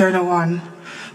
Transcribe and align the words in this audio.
Jonah 0.00 0.24
1. 0.24 0.62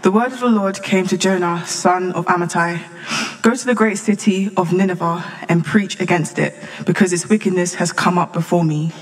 The 0.02 0.12
word 0.12 0.30
of 0.30 0.38
the 0.38 0.46
Lord 0.46 0.80
came 0.80 1.08
to 1.08 1.18
Jonah, 1.18 1.66
son 1.66 2.12
of 2.12 2.24
Amittai 2.26 3.42
Go 3.42 3.52
to 3.52 3.66
the 3.66 3.74
great 3.74 3.98
city 3.98 4.48
of 4.56 4.72
Nineveh 4.72 5.24
and 5.48 5.64
preach 5.64 5.98
against 5.98 6.38
it, 6.38 6.54
because 6.86 7.12
its 7.12 7.28
wickedness 7.28 7.74
has 7.74 7.90
come 7.90 8.16
up 8.16 8.32
before 8.32 8.62
me. 8.62 8.92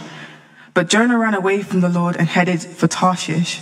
But 0.73 0.89
Jonah 0.89 1.19
ran 1.19 1.35
away 1.35 1.61
from 1.61 1.83
the 1.83 1.91
Lord 1.91 2.17
and 2.17 2.29
headed 2.29 2.63
for 2.63 2.89
Tarshish. 2.89 3.61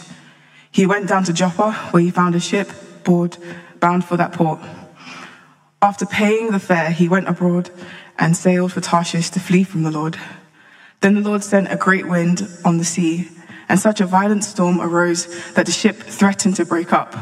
He 0.71 0.87
went 0.87 1.09
down 1.09 1.25
to 1.25 1.33
Joppa, 1.33 1.73
where 1.91 2.05
he 2.05 2.13
found 2.13 2.37
a 2.37 2.41
ship 2.41 2.71
board 3.03 3.37
bound 3.81 4.05
for 4.05 4.17
that 4.17 4.33
port. 4.33 4.61
After 5.83 6.07
paying 6.07 6.53
the 6.53 6.61
fare, 6.61 6.93
he 6.93 7.09
went 7.09 7.29
abroad 7.29 7.71
and 8.17 8.37
sailed 8.37 8.75
for 8.75 8.81
Tarshish 8.81 9.31
to 9.31 9.41
flee 9.41 9.65
from 9.65 9.83
the 9.83 9.91
Lord. 9.91 10.17
Then 11.01 11.17
the 11.17 11.29
Lord 11.29 11.43
sent 11.43 11.73
a 11.73 11.77
great 11.77 12.07
wind 12.07 12.47
on 12.65 12.79
the 12.79 12.85
sea, 12.85 13.29
and 13.69 13.79
such 13.79 14.01
a 14.01 14.07
violent 14.07 14.45
storm 14.45 14.81
arose 14.81 15.27
that 15.55 15.67
the 15.67 15.73
ship 15.73 15.97
threatened 15.97 16.57
to 16.57 16.65
break 16.65 16.93
up. 16.93 17.15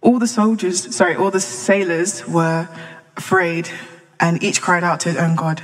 All 0.00 0.18
the 0.18 0.26
soldiers, 0.26 0.94
sorry, 0.94 1.16
all 1.16 1.30
the 1.30 1.40
sailors 1.40 2.26
were 2.26 2.68
afraid, 3.16 3.68
and 4.18 4.42
each 4.42 4.62
cried 4.62 4.84
out 4.84 5.00
to 5.00 5.10
his 5.10 5.18
own 5.18 5.36
God. 5.36 5.62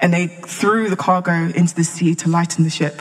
And 0.00 0.12
they 0.12 0.26
threw 0.26 0.90
the 0.90 0.96
cargo 0.96 1.32
into 1.32 1.74
the 1.74 1.84
sea 1.84 2.14
to 2.16 2.28
lighten 2.28 2.64
the 2.64 2.70
ship. 2.70 3.00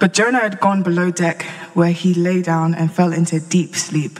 But 0.00 0.12
Jonah 0.12 0.40
had 0.40 0.60
gone 0.60 0.82
below 0.82 1.10
deck, 1.10 1.42
where 1.74 1.92
he 1.92 2.12
lay 2.14 2.42
down 2.42 2.74
and 2.74 2.92
fell 2.92 3.12
into 3.12 3.38
deep 3.38 3.76
sleep. 3.76 4.18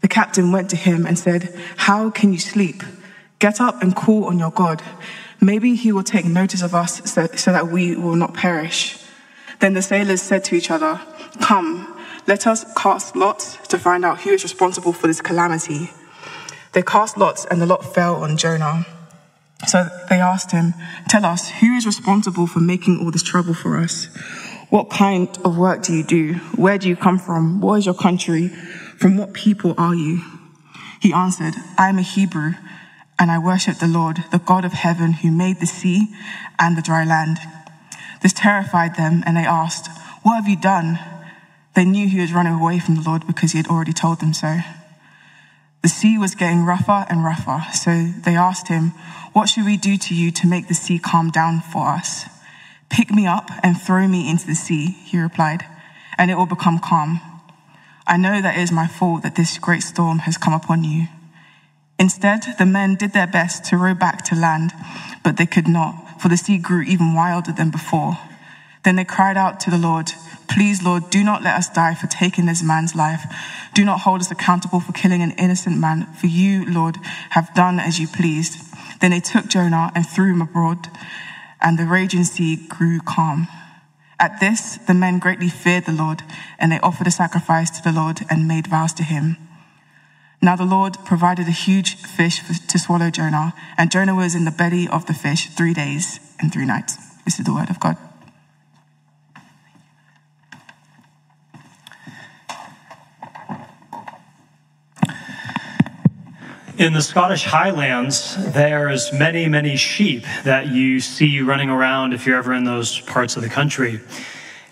The 0.00 0.08
captain 0.08 0.52
went 0.52 0.70
to 0.70 0.76
him 0.76 1.06
and 1.06 1.18
said, 1.18 1.52
How 1.76 2.10
can 2.10 2.32
you 2.32 2.38
sleep? 2.38 2.82
Get 3.38 3.60
up 3.60 3.82
and 3.82 3.96
call 3.96 4.26
on 4.26 4.38
your 4.38 4.52
God. 4.52 4.82
Maybe 5.40 5.74
he 5.74 5.90
will 5.90 6.04
take 6.04 6.24
notice 6.24 6.62
of 6.62 6.74
us 6.74 7.10
so, 7.10 7.26
so 7.34 7.52
that 7.52 7.68
we 7.68 7.96
will 7.96 8.14
not 8.14 8.34
perish. 8.34 9.01
Then 9.62 9.74
the 9.74 9.80
sailors 9.80 10.20
said 10.20 10.42
to 10.46 10.56
each 10.56 10.72
other, 10.72 11.00
Come, 11.40 11.96
let 12.26 12.48
us 12.48 12.64
cast 12.76 13.14
lots 13.14 13.58
to 13.68 13.78
find 13.78 14.04
out 14.04 14.22
who 14.22 14.30
is 14.30 14.42
responsible 14.42 14.92
for 14.92 15.06
this 15.06 15.20
calamity. 15.20 15.92
They 16.72 16.82
cast 16.82 17.16
lots, 17.16 17.44
and 17.44 17.62
the 17.62 17.66
lot 17.66 17.94
fell 17.94 18.24
on 18.24 18.36
Jonah. 18.36 18.84
So 19.68 19.86
they 20.10 20.16
asked 20.16 20.50
him, 20.50 20.74
Tell 21.08 21.24
us, 21.24 21.48
who 21.48 21.76
is 21.76 21.86
responsible 21.86 22.48
for 22.48 22.58
making 22.58 22.98
all 22.98 23.12
this 23.12 23.22
trouble 23.22 23.54
for 23.54 23.78
us? 23.78 24.06
What 24.70 24.90
kind 24.90 25.28
of 25.44 25.56
work 25.56 25.84
do 25.84 25.94
you 25.94 26.02
do? 26.02 26.34
Where 26.56 26.76
do 26.76 26.88
you 26.88 26.96
come 26.96 27.20
from? 27.20 27.60
What 27.60 27.74
is 27.74 27.86
your 27.86 27.94
country? 27.94 28.48
From 28.48 29.16
what 29.16 29.32
people 29.32 29.76
are 29.78 29.94
you? 29.94 30.22
He 31.00 31.12
answered, 31.12 31.54
I 31.78 31.88
am 31.88 31.98
a 31.98 32.02
Hebrew, 32.02 32.54
and 33.16 33.30
I 33.30 33.38
worship 33.38 33.76
the 33.76 33.86
Lord, 33.86 34.24
the 34.32 34.40
God 34.40 34.64
of 34.64 34.72
heaven, 34.72 35.12
who 35.12 35.30
made 35.30 35.60
the 35.60 35.66
sea 35.68 36.12
and 36.58 36.76
the 36.76 36.82
dry 36.82 37.04
land. 37.04 37.38
This 38.22 38.32
terrified 38.32 38.96
them, 38.96 39.22
and 39.26 39.36
they 39.36 39.44
asked, 39.44 39.88
What 40.22 40.36
have 40.36 40.48
you 40.48 40.56
done? 40.56 40.98
They 41.74 41.84
knew 41.84 42.08
he 42.08 42.20
was 42.20 42.32
running 42.32 42.54
away 42.54 42.78
from 42.78 42.96
the 42.96 43.02
Lord 43.02 43.26
because 43.26 43.52
he 43.52 43.58
had 43.58 43.68
already 43.68 43.92
told 43.92 44.20
them 44.20 44.32
so. 44.32 44.60
The 45.82 45.88
sea 45.88 46.16
was 46.16 46.36
getting 46.36 46.64
rougher 46.64 47.06
and 47.10 47.24
rougher, 47.24 47.64
so 47.72 48.06
they 48.24 48.36
asked 48.36 48.68
him, 48.68 48.90
What 49.32 49.48
should 49.48 49.64
we 49.64 49.76
do 49.76 49.96
to 49.96 50.14
you 50.14 50.30
to 50.30 50.46
make 50.46 50.68
the 50.68 50.74
sea 50.74 50.98
calm 50.98 51.30
down 51.30 51.60
for 51.60 51.88
us? 51.88 52.26
Pick 52.88 53.10
me 53.10 53.26
up 53.26 53.50
and 53.62 53.80
throw 53.80 54.06
me 54.06 54.30
into 54.30 54.46
the 54.46 54.54
sea, 54.54 54.86
he 55.04 55.18
replied, 55.18 55.64
and 56.16 56.30
it 56.30 56.36
will 56.36 56.46
become 56.46 56.78
calm. 56.78 57.20
I 58.06 58.16
know 58.16 58.40
that 58.40 58.56
it 58.56 58.60
is 58.60 58.70
my 58.70 58.86
fault 58.86 59.22
that 59.22 59.34
this 59.34 59.58
great 59.58 59.82
storm 59.82 60.20
has 60.20 60.36
come 60.36 60.52
upon 60.52 60.84
you. 60.84 61.08
Instead, 61.98 62.42
the 62.58 62.66
men 62.66 62.94
did 62.94 63.12
their 63.12 63.26
best 63.26 63.64
to 63.66 63.76
row 63.76 63.94
back 63.94 64.22
to 64.24 64.34
land, 64.34 64.72
but 65.24 65.36
they 65.36 65.46
could 65.46 65.68
not, 65.68 66.01
for 66.22 66.28
the 66.28 66.36
sea 66.36 66.56
grew 66.56 66.82
even 66.82 67.14
wilder 67.14 67.50
than 67.50 67.70
before. 67.70 68.16
Then 68.84 68.94
they 68.94 69.04
cried 69.04 69.36
out 69.36 69.58
to 69.60 69.70
the 69.70 69.78
Lord, 69.78 70.12
Please, 70.48 70.82
Lord, 70.82 71.10
do 71.10 71.24
not 71.24 71.42
let 71.42 71.56
us 71.56 71.68
die 71.68 71.94
for 71.94 72.06
taking 72.06 72.46
this 72.46 72.62
man's 72.62 72.94
life. 72.94 73.24
Do 73.74 73.84
not 73.84 74.00
hold 74.00 74.20
us 74.20 74.30
accountable 74.30 74.78
for 74.78 74.92
killing 74.92 75.20
an 75.20 75.32
innocent 75.32 75.78
man, 75.78 76.06
for 76.14 76.28
you, 76.28 76.64
Lord, 76.64 76.98
have 77.30 77.52
done 77.54 77.80
as 77.80 77.98
you 77.98 78.06
pleased. 78.06 78.60
Then 79.00 79.10
they 79.10 79.20
took 79.20 79.48
Jonah 79.48 79.90
and 79.94 80.06
threw 80.06 80.32
him 80.32 80.42
abroad, 80.42 80.88
and 81.60 81.76
the 81.78 81.86
raging 81.86 82.24
sea 82.24 82.56
grew 82.56 83.00
calm. 83.00 83.48
At 84.20 84.38
this, 84.38 84.76
the 84.76 84.94
men 84.94 85.18
greatly 85.18 85.48
feared 85.48 85.86
the 85.86 85.92
Lord, 85.92 86.22
and 86.58 86.70
they 86.70 86.78
offered 86.80 87.08
a 87.08 87.10
sacrifice 87.10 87.70
to 87.70 87.82
the 87.82 87.98
Lord 87.98 88.20
and 88.30 88.46
made 88.46 88.68
vows 88.68 88.92
to 88.94 89.02
him. 89.02 89.38
Now 90.44 90.56
the 90.56 90.64
Lord 90.64 90.96
provided 91.04 91.46
a 91.46 91.52
huge 91.52 91.94
fish 91.94 92.40
to 92.66 92.78
swallow 92.78 93.10
Jonah, 93.10 93.54
and 93.78 93.92
Jonah 93.92 94.16
was 94.16 94.34
in 94.34 94.44
the 94.44 94.50
belly 94.50 94.88
of 94.88 95.06
the 95.06 95.14
fish 95.14 95.46
three 95.46 95.72
days 95.72 96.18
and 96.40 96.52
three 96.52 96.66
nights. 96.66 96.96
This 97.24 97.38
is 97.38 97.44
the 97.44 97.54
word 97.54 97.70
of 97.70 97.78
God. 97.78 97.96
In 106.76 106.94
the 106.94 107.02
Scottish 107.02 107.44
Highlands, 107.44 108.34
there's 108.52 109.12
many, 109.12 109.46
many 109.46 109.76
sheep 109.76 110.24
that 110.42 110.66
you 110.66 110.98
see 110.98 111.40
running 111.40 111.70
around 111.70 112.14
if 112.14 112.26
you're 112.26 112.36
ever 112.36 112.52
in 112.52 112.64
those 112.64 112.98
parts 113.02 113.36
of 113.36 113.42
the 113.42 113.48
country. 113.48 114.00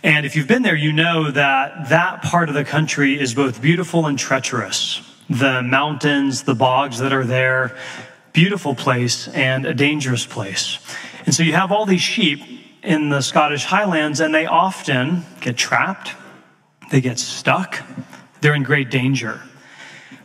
And 0.03 0.27
if 0.27 0.35
you've 0.35 0.49
been 0.49 0.63
there, 0.63 0.75
you 0.75 0.93
know 0.93 1.31
that 1.31 1.91
that 1.91 2.23
part 2.23 2.49
of 2.49 2.57
the 2.57 2.65
country 2.65 3.21
is 3.21 3.35
both 3.35 3.63
beautiful 3.63 4.07
and 4.07 4.19
treacherous. 4.19 5.07
The 5.31 5.63
mountains, 5.63 6.43
the 6.43 6.55
bogs 6.55 6.99
that 6.99 7.13
are 7.13 7.25
there, 7.25 7.75
beautiful 8.33 8.75
place 8.75 9.29
and 9.29 9.65
a 9.65 9.73
dangerous 9.73 10.27
place. 10.27 10.79
And 11.25 11.35
so 11.35 11.43
you 11.43 11.53
have 11.55 11.73
all 11.73 11.87
these 11.87 12.03
sheep 12.03 12.43
in 12.83 13.09
the 13.09 13.21
Scottish 13.21 13.65
Highlands, 13.65 14.21
and 14.21 14.35
they 14.35 14.47
often 14.47 15.25
get 15.41 15.57
trapped, 15.57 16.15
they 16.91 17.01
get 17.01 17.19
stuck, 17.19 17.83
they're 18.41 18.55
in 18.55 18.63
great 18.63 18.91
danger. 18.91 19.41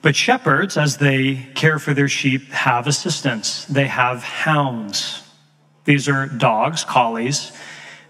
But 0.02 0.16
shepherds, 0.16 0.78
as 0.78 0.98
they 0.98 1.36
care 1.56 1.80
for 1.80 1.94
their 1.94 2.08
sheep, 2.08 2.52
have 2.52 2.88
assistants. 2.88 3.66
They 3.66 3.88
have 3.88 4.24
hounds. 4.24 5.24
These 5.86 6.08
are 6.08 6.28
dogs, 6.28 6.84
collies, 6.84 7.52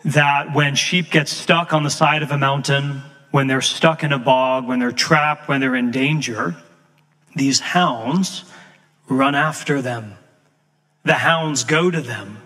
that 0.04 0.54
when 0.54 0.76
sheep 0.76 1.10
get 1.10 1.28
stuck 1.28 1.74
on 1.74 1.84
the 1.84 1.90
side 1.90 2.22
of 2.22 2.32
a 2.32 2.38
mountain, 2.38 3.02
when 3.32 3.48
they're 3.48 3.62
stuck 3.62 4.04
in 4.04 4.14
a 4.14 4.20
bog, 4.20 4.68
when 4.68 4.80
they're 4.80 4.92
trapped, 4.92 5.48
when 5.48 5.60
they're 5.60 5.76
in 5.76 5.92
danger, 5.92 6.56
these 7.35 7.59
hounds 7.59 8.44
run 9.07 9.35
after 9.35 9.81
them. 9.81 10.16
The 11.03 11.13
hounds 11.13 11.63
go 11.63 11.91
to 11.91 12.01
them. 12.01 12.41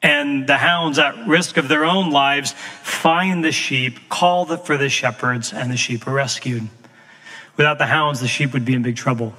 And 0.00 0.46
the 0.46 0.56
hounds, 0.56 0.98
at 0.98 1.26
risk 1.26 1.56
of 1.56 1.66
their 1.66 1.84
own 1.84 2.10
lives, 2.10 2.52
find 2.52 3.44
the 3.44 3.50
sheep, 3.50 4.08
call 4.08 4.46
for 4.56 4.76
the 4.76 4.88
shepherds, 4.88 5.52
and 5.52 5.72
the 5.72 5.76
sheep 5.76 6.06
are 6.06 6.12
rescued. 6.12 6.68
Without 7.56 7.78
the 7.78 7.86
hounds, 7.86 8.20
the 8.20 8.28
sheep 8.28 8.52
would 8.52 8.64
be 8.64 8.74
in 8.74 8.82
big 8.82 8.94
trouble. 8.94 9.34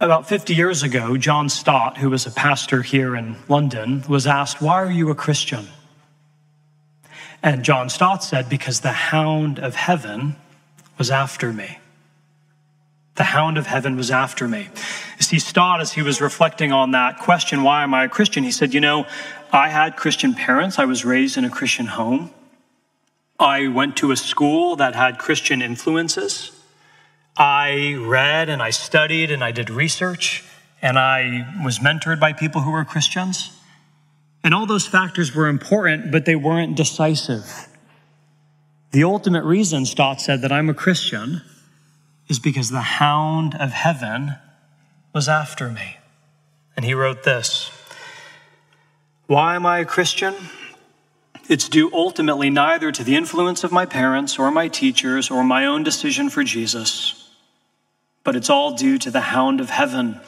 About 0.00 0.28
50 0.28 0.54
years 0.54 0.84
ago, 0.84 1.16
John 1.16 1.48
Stott, 1.48 1.98
who 1.98 2.10
was 2.10 2.24
a 2.24 2.30
pastor 2.30 2.82
here 2.82 3.16
in 3.16 3.34
London, 3.48 4.04
was 4.08 4.28
asked, 4.28 4.62
Why 4.62 4.74
are 4.74 4.90
you 4.90 5.10
a 5.10 5.16
Christian? 5.16 5.66
And 7.42 7.64
John 7.64 7.88
Stott 7.88 8.22
said, 8.22 8.48
Because 8.48 8.80
the 8.80 8.92
hound 8.92 9.58
of 9.58 9.74
heaven 9.74 10.36
was 10.96 11.10
after 11.10 11.52
me. 11.52 11.78
The 13.18 13.24
hound 13.24 13.58
of 13.58 13.66
heaven 13.66 13.96
was 13.96 14.12
after 14.12 14.46
me. 14.46 14.68
See, 15.18 15.40
Stott, 15.40 15.80
as 15.80 15.92
he 15.92 16.02
was 16.02 16.20
reflecting 16.20 16.70
on 16.72 16.92
that 16.92 17.18
question, 17.18 17.64
why 17.64 17.82
am 17.82 17.92
I 17.92 18.04
a 18.04 18.08
Christian? 18.08 18.44
He 18.44 18.52
said, 18.52 18.72
You 18.72 18.80
know, 18.80 19.06
I 19.52 19.70
had 19.70 19.96
Christian 19.96 20.34
parents. 20.34 20.78
I 20.78 20.84
was 20.84 21.04
raised 21.04 21.36
in 21.36 21.44
a 21.44 21.50
Christian 21.50 21.86
home. 21.86 22.30
I 23.36 23.66
went 23.66 23.96
to 23.96 24.12
a 24.12 24.16
school 24.16 24.76
that 24.76 24.94
had 24.94 25.18
Christian 25.18 25.62
influences. 25.62 26.52
I 27.36 27.96
read 27.98 28.48
and 28.48 28.62
I 28.62 28.70
studied 28.70 29.32
and 29.32 29.42
I 29.42 29.50
did 29.50 29.68
research 29.68 30.44
and 30.80 30.96
I 30.96 31.44
was 31.64 31.80
mentored 31.80 32.20
by 32.20 32.32
people 32.32 32.60
who 32.60 32.70
were 32.70 32.84
Christians. 32.84 33.50
And 34.44 34.54
all 34.54 34.64
those 34.64 34.86
factors 34.86 35.34
were 35.34 35.48
important, 35.48 36.12
but 36.12 36.24
they 36.24 36.36
weren't 36.36 36.76
decisive. 36.76 37.66
The 38.92 39.02
ultimate 39.02 39.42
reason, 39.42 39.86
Stott 39.86 40.20
said, 40.20 40.42
that 40.42 40.52
I'm 40.52 40.70
a 40.70 40.74
Christian 40.74 41.42
is 42.28 42.38
because 42.38 42.70
the 42.70 42.80
hound 42.80 43.54
of 43.54 43.70
heaven 43.70 44.36
was 45.14 45.28
after 45.28 45.70
me. 45.70 45.96
And 46.76 46.84
he 46.84 46.94
wrote 46.94 47.24
this 47.24 47.70
Why 49.26 49.56
am 49.56 49.66
I 49.66 49.80
a 49.80 49.84
Christian? 49.84 50.34
It's 51.48 51.68
due 51.68 51.90
ultimately 51.94 52.50
neither 52.50 52.92
to 52.92 53.02
the 53.02 53.16
influence 53.16 53.64
of 53.64 53.72
my 53.72 53.86
parents 53.86 54.38
or 54.38 54.50
my 54.50 54.68
teachers 54.68 55.30
or 55.30 55.42
my 55.42 55.64
own 55.64 55.82
decision 55.82 56.28
for 56.28 56.44
Jesus, 56.44 57.30
but 58.22 58.36
it's 58.36 58.50
all 58.50 58.76
due 58.76 58.98
to 58.98 59.10
the 59.10 59.22
hound 59.22 59.60
of 59.60 59.70
heaven. 59.70 60.20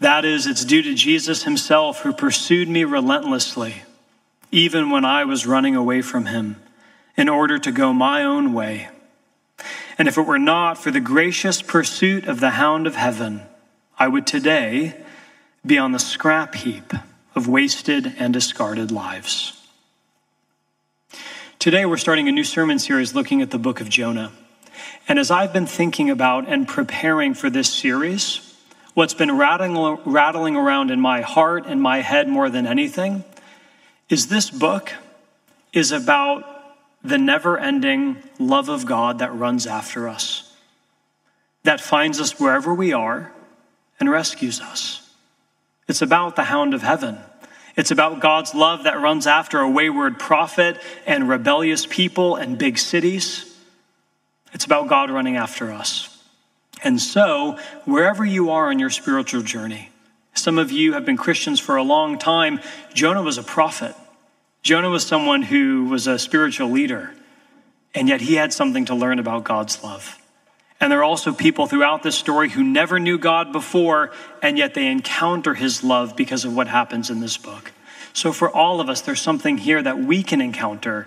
That 0.00 0.24
is, 0.24 0.46
it's 0.46 0.64
due 0.64 0.82
to 0.82 0.94
Jesus 0.94 1.44
himself 1.44 2.00
who 2.00 2.14
pursued 2.14 2.68
me 2.68 2.84
relentlessly, 2.84 3.82
even 4.50 4.88
when 4.88 5.04
I 5.04 5.24
was 5.24 5.46
running 5.46 5.76
away 5.76 6.00
from 6.00 6.26
him, 6.26 6.62
in 7.14 7.28
order 7.28 7.58
to 7.58 7.70
go 7.70 7.92
my 7.92 8.24
own 8.24 8.54
way. 8.54 8.88
And 9.98 10.08
if 10.08 10.18
it 10.18 10.22
were 10.22 10.38
not 10.38 10.78
for 10.78 10.90
the 10.90 11.00
gracious 11.00 11.62
pursuit 11.62 12.26
of 12.26 12.40
the 12.40 12.50
hound 12.50 12.86
of 12.86 12.96
heaven, 12.96 13.42
I 13.98 14.08
would 14.08 14.26
today 14.26 14.94
be 15.64 15.78
on 15.78 15.92
the 15.92 15.98
scrap 15.98 16.54
heap 16.54 16.92
of 17.34 17.48
wasted 17.48 18.14
and 18.18 18.32
discarded 18.32 18.90
lives. 18.90 19.52
Today, 21.58 21.86
we're 21.86 21.96
starting 21.96 22.28
a 22.28 22.32
new 22.32 22.44
sermon 22.44 22.78
series 22.78 23.14
looking 23.14 23.40
at 23.40 23.50
the 23.50 23.58
book 23.58 23.80
of 23.80 23.88
Jonah. 23.88 24.32
And 25.08 25.18
as 25.18 25.30
I've 25.30 25.52
been 25.52 25.66
thinking 25.66 26.10
about 26.10 26.46
and 26.46 26.68
preparing 26.68 27.34
for 27.34 27.48
this 27.48 27.72
series, 27.72 28.54
what's 28.94 29.14
been 29.14 29.36
rattling, 29.36 29.98
rattling 30.04 30.56
around 30.56 30.90
in 30.90 31.00
my 31.00 31.22
heart 31.22 31.64
and 31.66 31.80
my 31.80 32.02
head 32.02 32.28
more 32.28 32.50
than 32.50 32.66
anything 32.66 33.24
is 34.08 34.28
this 34.28 34.50
book 34.50 34.92
is 35.72 35.90
about 35.90 36.55
the 37.08 37.18
never 37.18 37.58
ending 37.58 38.22
love 38.38 38.68
of 38.68 38.86
God 38.86 39.18
that 39.18 39.34
runs 39.34 39.66
after 39.66 40.08
us, 40.08 40.54
that 41.62 41.80
finds 41.80 42.20
us 42.20 42.38
wherever 42.38 42.74
we 42.74 42.92
are 42.92 43.32
and 43.98 44.10
rescues 44.10 44.60
us. 44.60 45.02
It's 45.88 46.02
about 46.02 46.36
the 46.36 46.44
hound 46.44 46.74
of 46.74 46.82
heaven 46.82 47.18
it's 47.76 47.90
about 47.90 48.20
God's 48.20 48.54
love 48.54 48.84
that 48.84 49.00
runs 49.00 49.26
after 49.26 49.60
a 49.60 49.68
wayward 49.68 50.18
prophet 50.18 50.80
and 51.06 51.28
rebellious 51.28 51.84
people 51.84 52.34
and 52.34 52.56
big 52.56 52.78
cities. 52.78 53.54
It's 54.54 54.64
about 54.64 54.88
God 54.88 55.10
running 55.10 55.36
after 55.36 55.70
us. 55.70 56.12
And 56.82 57.00
so, 57.00 57.58
wherever 57.84 58.24
you 58.24 58.50
are 58.50 58.70
on 58.70 58.78
your 58.78 58.90
spiritual 58.90 59.42
journey, 59.42 59.90
some 60.32 60.58
of 60.58 60.72
you 60.72 60.94
have 60.94 61.04
been 61.04 61.16
Christians 61.16 61.60
for 61.60 61.76
a 61.76 61.82
long 61.82 62.18
time. 62.18 62.60
Jonah 62.94 63.22
was 63.22 63.36
a 63.38 63.42
prophet. 63.42 63.94
Jonah 64.66 64.90
was 64.90 65.06
someone 65.06 65.42
who 65.42 65.84
was 65.84 66.08
a 66.08 66.18
spiritual 66.18 66.68
leader, 66.68 67.14
and 67.94 68.08
yet 68.08 68.20
he 68.20 68.34
had 68.34 68.52
something 68.52 68.86
to 68.86 68.96
learn 68.96 69.20
about 69.20 69.44
God's 69.44 69.80
love. 69.84 70.20
And 70.80 70.90
there 70.90 70.98
are 70.98 71.04
also 71.04 71.32
people 71.32 71.68
throughout 71.68 72.02
this 72.02 72.18
story 72.18 72.50
who 72.50 72.64
never 72.64 72.98
knew 72.98 73.16
God 73.16 73.52
before, 73.52 74.10
and 74.42 74.58
yet 74.58 74.74
they 74.74 74.88
encounter 74.88 75.54
his 75.54 75.84
love 75.84 76.16
because 76.16 76.44
of 76.44 76.56
what 76.56 76.66
happens 76.66 77.10
in 77.10 77.20
this 77.20 77.36
book. 77.36 77.70
So, 78.12 78.32
for 78.32 78.50
all 78.50 78.80
of 78.80 78.88
us, 78.88 79.02
there's 79.02 79.20
something 79.20 79.56
here 79.56 79.80
that 79.80 80.00
we 80.00 80.24
can 80.24 80.40
encounter 80.40 81.06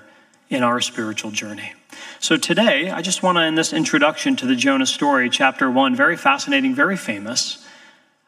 in 0.49 0.63
our 0.63 0.79
spiritual 0.79 1.31
journey. 1.31 1.73
So, 2.21 2.37
today, 2.37 2.89
I 2.89 3.01
just 3.01 3.23
want 3.23 3.39
to, 3.39 3.43
in 3.43 3.55
this 3.55 3.73
introduction 3.73 4.37
to 4.37 4.45
the 4.45 4.55
Jonah 4.55 4.85
story, 4.85 5.29
chapter 5.29 5.69
one, 5.69 5.97
very 5.97 6.15
fascinating, 6.15 6.75
very 6.75 6.95
famous, 6.95 7.67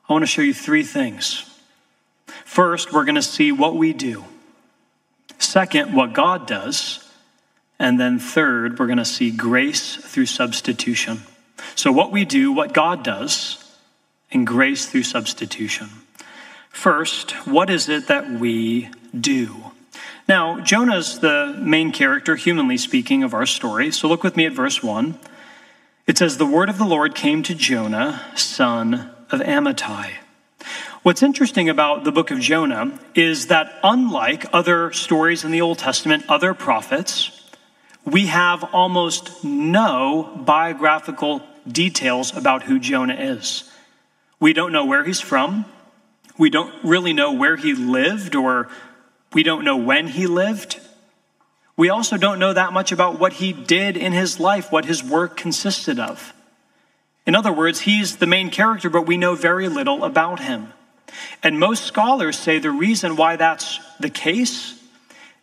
I 0.10 0.12
want 0.12 0.24
to 0.24 0.28
show 0.28 0.42
you 0.42 0.54
three 0.54 0.84
things. 0.84 1.50
First, 2.44 2.92
we're 2.92 3.06
going 3.06 3.16
to 3.16 3.22
see 3.22 3.54
what 3.54 3.78
we 3.78 3.94
do. 3.94 4.26
Second, 5.38 5.94
what 5.94 6.14
God 6.14 6.48
does. 6.48 7.08
And 7.80 8.00
then 8.00 8.20
third, 8.20 8.78
we're 8.78 8.86
going 8.86 8.98
to 8.98 9.06
see 9.06 9.32
grace 9.32 9.96
through 9.96 10.28
substitution. 10.28 11.22
So, 11.76 11.92
what 11.92 12.12
we 12.12 12.26
do, 12.26 12.52
what 12.52 12.74
God 12.74 13.04
does, 13.04 13.58
and 14.32 14.46
grace 14.46 14.86
through 14.86 15.04
substitution. 15.04 15.90
First, 16.70 17.32
what 17.48 17.70
is 17.70 17.90
it 17.90 18.08
that 18.08 18.30
we 18.30 18.90
do? 19.20 19.72
Now, 20.28 20.62
Jonah's 20.62 21.20
the 21.20 21.58
main 21.60 21.92
character, 21.92 22.36
humanly 22.36 22.78
speaking, 22.78 23.24
of 23.24 23.34
our 23.34 23.46
story. 23.46 23.92
So 23.92 24.08
look 24.08 24.24
with 24.24 24.38
me 24.38 24.46
at 24.46 24.54
verse 24.54 24.82
1. 24.82 25.20
It 26.08 26.18
says, 26.18 26.38
The 26.38 26.46
word 26.46 26.70
of 26.70 26.78
the 26.78 26.86
Lord 26.86 27.16
came 27.16 27.44
to 27.44 27.56
Jonah, 27.56 28.26
son 28.36 29.12
of 29.30 29.42
Amittai. 29.42 30.12
What's 31.04 31.24
interesting 31.24 31.68
about 31.68 32.04
the 32.04 32.12
book 32.12 32.30
of 32.30 32.40
Jonah 32.40 32.92
is 33.16 33.48
that, 33.48 33.80
unlike 33.84 34.46
other 34.54 34.92
stories 34.92 35.44
in 35.44 35.50
the 35.50 35.62
Old 35.62 35.80
Testament, 35.80 36.26
other 36.30 36.54
prophets, 36.54 37.42
we 38.06 38.28
have 38.28 38.64
almost 38.66 39.44
no 39.44 40.32
biographical 40.46 41.42
details 41.68 42.38
about 42.38 42.62
who 42.62 42.78
Jonah 42.78 43.16
is. 43.16 43.68
We 44.40 44.54
don't 44.54 44.72
know 44.72 44.86
where 44.86 45.04
he's 45.04 45.20
from. 45.20 45.66
We 46.38 46.52
don't 46.52 46.72
really 46.84 47.14
know 47.14 47.32
where 47.32 47.56
he 47.56 47.74
lived 47.74 48.36
or 48.36 48.70
we 49.34 49.42
don't 49.42 49.66
know 49.66 49.78
when 49.78 50.06
he 50.06 50.28
lived. 50.28 50.80
We 51.76 51.90
also 51.90 52.16
don't 52.16 52.38
know 52.38 52.54
that 52.54 52.74
much 52.74 52.92
about 52.92 53.20
what 53.20 53.34
he 53.34 53.54
did 53.54 53.98
in 53.98 54.14
his 54.14 54.40
life, 54.40 54.72
what 54.72 54.86
his 54.86 55.04
work 55.04 55.36
consisted 55.36 55.98
of. 55.98 56.32
In 57.26 57.34
other 57.34 57.52
words, 57.52 57.80
he's 57.80 58.18
the 58.18 58.28
main 58.28 58.52
character, 58.52 58.88
but 58.88 59.08
we 59.08 59.18
know 59.18 59.34
very 59.34 59.68
little 59.68 60.04
about 60.04 60.40
him. 60.40 60.74
And 61.44 61.60
most 61.60 61.86
scholars 61.86 62.38
say 62.38 62.60
the 62.60 62.72
reason 62.72 63.16
why 63.16 63.36
that's 63.36 63.80
the 64.00 64.10
case 64.10 64.80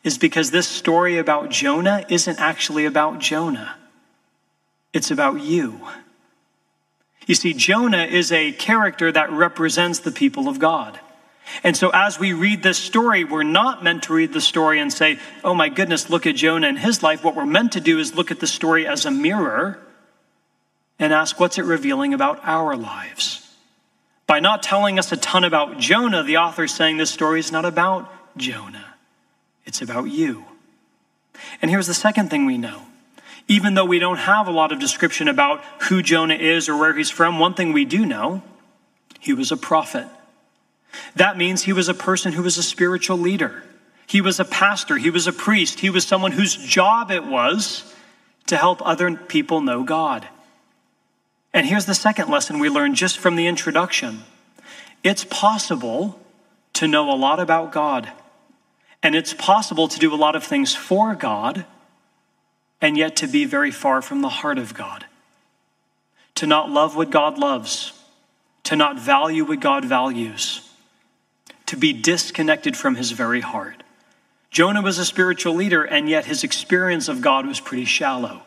is 0.04 0.18
because 0.18 0.50
this 0.50 0.68
story 0.68 1.18
about 1.18 1.50
Jonah 1.50 2.04
isn't 2.08 2.38
actually 2.38 2.86
about 2.86 3.18
Jonah, 3.18 3.76
it's 4.92 5.10
about 5.10 5.40
you. 5.40 5.80
You 7.26 7.34
see, 7.34 7.52
Jonah 7.52 8.04
is 8.04 8.32
a 8.32 8.52
character 8.52 9.12
that 9.12 9.30
represents 9.30 9.98
the 9.98 10.10
people 10.10 10.48
of 10.48 10.58
God. 10.58 10.98
And 11.62 11.76
so, 11.76 11.90
as 11.92 12.18
we 12.18 12.32
read 12.32 12.62
this 12.62 12.78
story, 12.78 13.24
we're 13.24 13.42
not 13.42 13.82
meant 13.82 14.04
to 14.04 14.14
read 14.14 14.32
the 14.32 14.40
story 14.40 14.80
and 14.80 14.92
say, 14.92 15.18
oh 15.44 15.54
my 15.54 15.68
goodness, 15.68 16.10
look 16.10 16.26
at 16.26 16.36
Jonah 16.36 16.68
and 16.68 16.78
his 16.78 17.02
life. 17.02 17.24
What 17.24 17.36
we're 17.36 17.46
meant 17.46 17.72
to 17.72 17.80
do 17.80 17.98
is 17.98 18.14
look 18.14 18.30
at 18.30 18.40
the 18.40 18.46
story 18.46 18.86
as 18.86 19.04
a 19.04 19.10
mirror 19.10 19.78
and 20.98 21.12
ask, 21.12 21.38
what's 21.38 21.58
it 21.58 21.64
revealing 21.64 22.14
about 22.14 22.40
our 22.42 22.76
lives? 22.76 23.47
By 24.28 24.40
not 24.40 24.62
telling 24.62 24.98
us 24.98 25.10
a 25.10 25.16
ton 25.16 25.42
about 25.42 25.78
Jonah, 25.78 26.22
the 26.22 26.36
author 26.36 26.64
is 26.64 26.74
saying 26.74 26.98
this 26.98 27.10
story 27.10 27.40
is 27.40 27.50
not 27.50 27.64
about 27.64 28.08
Jonah, 28.36 28.94
it's 29.64 29.82
about 29.82 30.04
you. 30.04 30.44
And 31.60 31.70
here's 31.70 31.86
the 31.88 31.94
second 31.94 32.30
thing 32.30 32.46
we 32.46 32.58
know 32.58 32.82
even 33.50 33.72
though 33.72 33.84
we 33.86 33.98
don't 33.98 34.18
have 34.18 34.46
a 34.46 34.50
lot 34.50 34.72
of 34.72 34.78
description 34.78 35.26
about 35.26 35.64
who 35.84 36.02
Jonah 36.02 36.34
is 36.34 36.68
or 36.68 36.76
where 36.76 36.94
he's 36.94 37.08
from, 37.08 37.38
one 37.38 37.54
thing 37.54 37.72
we 37.72 37.86
do 37.86 38.04
know 38.04 38.42
he 39.18 39.32
was 39.32 39.50
a 39.50 39.56
prophet. 39.56 40.06
That 41.16 41.38
means 41.38 41.62
he 41.62 41.72
was 41.72 41.88
a 41.88 41.94
person 41.94 42.34
who 42.34 42.42
was 42.42 42.58
a 42.58 42.62
spiritual 42.62 43.16
leader. 43.16 43.64
He 44.06 44.20
was 44.20 44.38
a 44.38 44.44
pastor. 44.44 44.98
He 44.98 45.08
was 45.08 45.26
a 45.26 45.32
priest. 45.32 45.80
He 45.80 45.88
was 45.88 46.06
someone 46.06 46.32
whose 46.32 46.56
job 46.56 47.10
it 47.10 47.24
was 47.24 47.94
to 48.46 48.56
help 48.56 48.86
other 48.86 49.16
people 49.16 49.62
know 49.62 49.82
God. 49.82 50.28
And 51.52 51.66
here's 51.66 51.86
the 51.86 51.94
second 51.94 52.28
lesson 52.28 52.58
we 52.58 52.68
learned 52.68 52.96
just 52.96 53.18
from 53.18 53.36
the 53.36 53.46
introduction 53.46 54.24
it's 55.02 55.24
possible 55.24 56.20
to 56.74 56.88
know 56.88 57.12
a 57.12 57.16
lot 57.16 57.40
about 57.40 57.72
God, 57.72 58.10
and 59.02 59.14
it's 59.14 59.34
possible 59.34 59.88
to 59.88 59.98
do 59.98 60.12
a 60.12 60.16
lot 60.16 60.36
of 60.36 60.44
things 60.44 60.74
for 60.74 61.14
God 61.14 61.64
and 62.80 62.96
yet 62.96 63.16
to 63.16 63.26
be 63.26 63.44
very 63.44 63.70
far 63.70 64.00
from 64.02 64.22
the 64.22 64.28
heart 64.28 64.58
of 64.58 64.74
God. 64.74 65.06
To 66.36 66.46
not 66.46 66.70
love 66.70 66.94
what 66.94 67.10
God 67.10 67.38
loves, 67.38 67.92
to 68.64 68.76
not 68.76 68.98
value 68.98 69.44
what 69.44 69.60
God 69.60 69.84
values, 69.84 70.68
to 71.66 71.76
be 71.76 71.92
disconnected 71.92 72.76
from 72.76 72.94
his 72.94 73.10
very 73.10 73.40
heart. 73.40 73.82
Jonah 74.50 74.82
was 74.82 74.98
a 74.98 75.04
spiritual 75.04 75.54
leader, 75.54 75.84
and 75.84 76.08
yet 76.08 76.24
his 76.24 76.44
experience 76.44 77.08
of 77.08 77.20
God 77.20 77.46
was 77.46 77.60
pretty 77.60 77.84
shallow. 77.84 78.42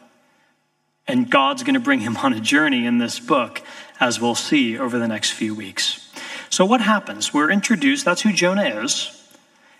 And 1.07 1.29
God's 1.29 1.63
going 1.63 1.73
to 1.73 1.79
bring 1.79 1.99
him 1.99 2.17
on 2.17 2.33
a 2.33 2.39
journey 2.39 2.85
in 2.85 2.97
this 2.97 3.19
book, 3.19 3.61
as 3.99 4.19
we'll 4.19 4.35
see 4.35 4.77
over 4.77 4.97
the 4.99 5.07
next 5.07 5.31
few 5.31 5.55
weeks. 5.55 6.11
So, 6.49 6.65
what 6.65 6.81
happens? 6.81 7.33
We're 7.33 7.49
introduced, 7.49 8.05
that's 8.05 8.21
who 8.21 8.33
Jonah 8.33 8.83
is. 8.83 9.17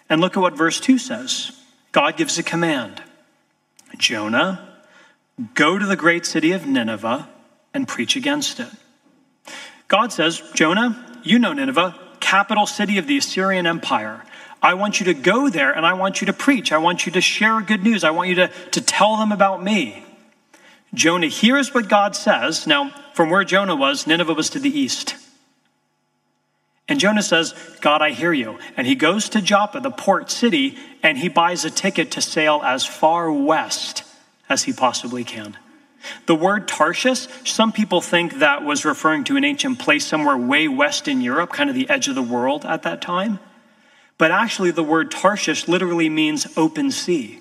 And 0.10 0.20
look 0.20 0.36
at 0.36 0.42
what 0.42 0.58
verse 0.58 0.80
2 0.80 0.98
says 0.98 1.52
God 1.92 2.18
gives 2.18 2.38
a 2.38 2.44
command. 2.44 3.02
Jonah, 3.98 4.68
go 5.54 5.78
to 5.78 5.86
the 5.86 5.96
great 5.96 6.26
city 6.26 6.52
of 6.52 6.66
Nineveh 6.66 7.30
and 7.74 7.88
preach 7.88 8.16
against 8.16 8.60
it. 8.60 8.70
God 9.88 10.12
says, 10.14 10.42
Jonah, 10.54 11.20
you 11.24 11.40
know 11.40 11.54
Nineveh, 11.54 11.98
capital 12.20 12.66
city 12.66 12.98
of 12.98 13.08
the 13.08 13.18
Assyrian 13.18 13.68
Empire. 13.68 14.24
I 14.62 14.76
want 14.76 15.00
you 15.00 15.08
to 15.08 15.14
go 15.14 15.50
there 15.50 15.72
and 15.72 15.86
I 15.86 15.94
want 15.94 16.22
you 16.22 16.28
to 16.28 16.34
preach. 16.34 16.72
I 16.72 16.78
want 16.78 17.06
you 17.06 17.12
to 17.14 17.22
share 17.22 17.60
good 17.62 17.84
news. 17.84 18.04
I 18.04 18.12
want 18.12 18.30
you 18.30 18.36
to, 18.36 18.48
to 18.48 18.82
tell 18.82 19.18
them 19.18 19.32
about 19.32 19.64
me. 19.64 20.06
Jonah 20.94 21.28
hears 21.28 21.74
what 21.74 21.88
God 21.88 22.16
says. 22.16 22.68
Now, 22.68 22.92
from 23.14 23.30
where 23.30 23.44
Jonah 23.44 23.76
was, 23.76 24.08
Nineveh 24.08 24.34
was 24.34 24.50
to 24.52 24.60
the 24.60 24.70
east. 24.70 25.16
And 26.88 27.00
Jonah 27.00 27.24
says, 27.24 27.54
God, 27.80 28.02
I 28.02 28.12
hear 28.12 28.34
you. 28.34 28.60
And 28.76 28.86
he 28.86 28.96
goes 28.96 29.30
to 29.30 29.42
Joppa, 29.42 29.80
the 29.80 29.92
port 29.92 30.30
city, 30.30 30.78
and 31.02 31.18
he 31.18 31.30
buys 31.30 31.64
a 31.64 31.70
ticket 31.70 32.12
to 32.12 32.22
sail 32.22 32.62
as 32.64 32.86
far 32.86 33.32
west 33.32 34.04
as 34.50 34.64
he 34.64 34.74
possibly 34.74 35.24
can. 35.24 35.58
The 36.26 36.36
word 36.36 36.68
Tarshish, 36.68 37.28
some 37.46 37.72
people 37.72 38.02
think 38.02 38.40
that 38.40 38.64
was 38.64 38.84
referring 38.84 39.24
to 39.26 39.38
an 39.38 39.46
ancient 39.46 39.80
place 39.80 40.06
somewhere 40.06 40.36
way 40.36 40.68
west 40.68 41.08
in 41.08 41.22
Europe, 41.22 41.54
kind 41.54 41.70
of 41.70 41.76
the 41.76 41.90
edge 41.90 42.08
of 42.08 42.16
the 42.16 42.22
world 42.22 42.66
at 42.66 42.84
that 42.84 43.02
time. 43.02 43.40
But 44.18 44.32
actually, 44.32 44.72
the 44.72 44.84
word 44.84 45.12
Tarshish 45.12 45.68
literally 45.68 46.10
means 46.10 46.58
open 46.58 46.92
sea. 46.92 47.40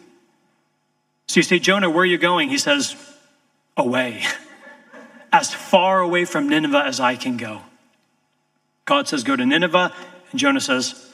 So 1.26 1.40
you 1.40 1.42
say, 1.42 1.58
Jonah, 1.58 1.90
where 1.90 2.02
are 2.02 2.06
you 2.06 2.18
going? 2.18 2.48
He 2.50 2.58
says, 2.58 2.94
away, 3.76 4.22
as 5.32 5.52
far 5.52 6.00
away 6.00 6.24
from 6.24 6.48
Nineveh 6.48 6.84
as 6.84 7.00
I 7.00 7.16
can 7.16 7.36
go. 7.36 7.62
God 8.84 9.08
says, 9.08 9.24
Go 9.24 9.36
to 9.36 9.46
Nineveh. 9.46 9.92
And 10.30 10.40
Jonah 10.40 10.60
says, 10.60 11.12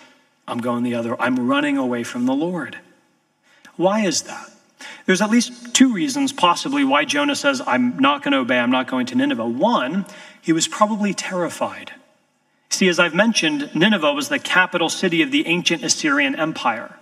I'm 0.48 0.58
going 0.58 0.82
the 0.82 0.94
other. 0.94 1.20
I'm 1.20 1.48
running 1.48 1.76
away 1.76 2.04
from 2.04 2.26
the 2.26 2.34
Lord. 2.34 2.78
Why 3.76 4.04
is 4.04 4.22
that? 4.22 4.50
There's 5.06 5.22
at 5.22 5.30
least 5.30 5.74
two 5.74 5.92
reasons, 5.92 6.32
possibly, 6.32 6.84
why 6.84 7.04
Jonah 7.04 7.36
says, 7.36 7.62
I'm 7.66 7.98
not 7.98 8.22
going 8.22 8.32
to 8.32 8.38
obey, 8.38 8.58
I'm 8.58 8.70
not 8.70 8.88
going 8.88 9.06
to 9.06 9.14
Nineveh. 9.14 9.46
One, 9.46 10.04
he 10.42 10.52
was 10.52 10.68
probably 10.68 11.14
terrified. 11.14 11.92
See, 12.68 12.88
as 12.88 12.98
I've 12.98 13.14
mentioned, 13.14 13.70
Nineveh 13.74 14.12
was 14.12 14.28
the 14.28 14.38
capital 14.38 14.88
city 14.88 15.22
of 15.22 15.30
the 15.30 15.46
ancient 15.46 15.84
Assyrian 15.84 16.34
Empire. 16.34 16.96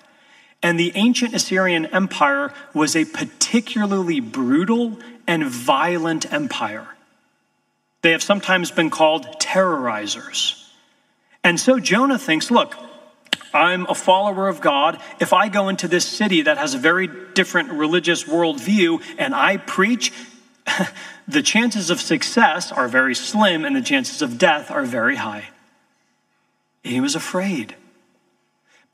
And 0.64 0.80
the 0.80 0.92
ancient 0.94 1.34
Assyrian 1.34 1.84
Empire 1.84 2.50
was 2.72 2.96
a 2.96 3.04
particularly 3.04 4.20
brutal 4.20 4.98
and 5.26 5.44
violent 5.44 6.32
empire. 6.32 6.88
They 8.00 8.12
have 8.12 8.22
sometimes 8.22 8.70
been 8.70 8.88
called 8.88 9.26
terrorizers. 9.40 10.66
And 11.44 11.60
so 11.60 11.78
Jonah 11.78 12.18
thinks 12.18 12.50
look, 12.50 12.74
I'm 13.52 13.84
a 13.90 13.94
follower 13.94 14.48
of 14.48 14.62
God. 14.62 15.02
If 15.20 15.34
I 15.34 15.48
go 15.48 15.68
into 15.68 15.86
this 15.86 16.06
city 16.06 16.40
that 16.40 16.56
has 16.56 16.72
a 16.72 16.78
very 16.78 17.10
different 17.34 17.72
religious 17.72 18.24
worldview 18.24 19.02
and 19.18 19.34
I 19.34 19.58
preach, 19.58 20.14
the 21.28 21.42
chances 21.42 21.90
of 21.90 22.00
success 22.00 22.72
are 22.72 22.88
very 22.88 23.14
slim 23.14 23.66
and 23.66 23.76
the 23.76 23.82
chances 23.82 24.22
of 24.22 24.38
death 24.38 24.70
are 24.70 24.84
very 24.84 25.16
high. 25.16 25.50
He 26.82 27.02
was 27.02 27.14
afraid. 27.14 27.76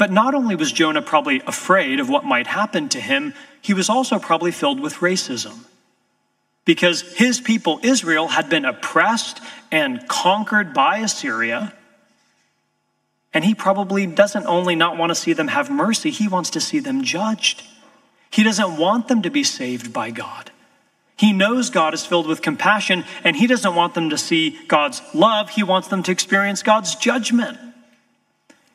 But 0.00 0.10
not 0.10 0.34
only 0.34 0.56
was 0.56 0.72
Jonah 0.72 1.02
probably 1.02 1.42
afraid 1.46 2.00
of 2.00 2.08
what 2.08 2.24
might 2.24 2.46
happen 2.46 2.88
to 2.88 2.98
him, 2.98 3.34
he 3.60 3.74
was 3.74 3.90
also 3.90 4.18
probably 4.18 4.50
filled 4.50 4.80
with 4.80 4.94
racism. 4.94 5.66
Because 6.64 7.02
his 7.18 7.38
people, 7.38 7.78
Israel, 7.82 8.28
had 8.28 8.48
been 8.48 8.64
oppressed 8.64 9.42
and 9.70 10.08
conquered 10.08 10.72
by 10.72 11.00
Assyria. 11.00 11.74
And 13.34 13.44
he 13.44 13.54
probably 13.54 14.06
doesn't 14.06 14.46
only 14.46 14.74
not 14.74 14.96
want 14.96 15.10
to 15.10 15.14
see 15.14 15.34
them 15.34 15.48
have 15.48 15.68
mercy, 15.68 16.08
he 16.08 16.28
wants 16.28 16.48
to 16.48 16.62
see 16.62 16.78
them 16.78 17.04
judged. 17.04 17.62
He 18.30 18.42
doesn't 18.42 18.78
want 18.78 19.08
them 19.08 19.20
to 19.20 19.30
be 19.30 19.44
saved 19.44 19.92
by 19.92 20.12
God. 20.12 20.50
He 21.14 21.34
knows 21.34 21.68
God 21.68 21.92
is 21.92 22.06
filled 22.06 22.26
with 22.26 22.40
compassion, 22.40 23.04
and 23.22 23.36
he 23.36 23.46
doesn't 23.46 23.74
want 23.74 23.92
them 23.92 24.08
to 24.08 24.16
see 24.16 24.58
God's 24.66 25.02
love. 25.12 25.50
He 25.50 25.62
wants 25.62 25.88
them 25.88 26.02
to 26.04 26.10
experience 26.10 26.62
God's 26.62 26.94
judgment. 26.94 27.58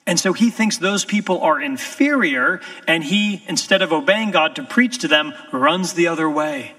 And 0.07 0.19
so 0.19 0.33
he 0.33 0.51
thinks 0.51 0.77
those 0.77 1.03
people 1.03 1.41
are 1.41 1.59
inferior, 1.59 2.61
and 2.87 3.03
he, 3.03 3.43
instead 3.47 3.81
of 3.81 3.91
obeying 3.91 4.31
God 4.31 4.55
to 4.57 4.63
preach 4.63 4.99
to 4.99 5.07
them, 5.07 5.33
runs 5.51 5.93
the 5.93 6.07
other 6.07 6.29
way 6.29 6.75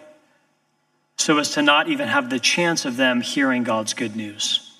so 1.16 1.38
as 1.38 1.50
to 1.52 1.62
not 1.62 1.88
even 1.88 2.09
have 2.09 2.30
the 2.30 2.38
chance 2.38 2.85
of 2.85 2.97
them 2.97 3.21
hearing 3.21 3.64
God's 3.64 3.95
good 3.95 4.14
news. 4.14 4.73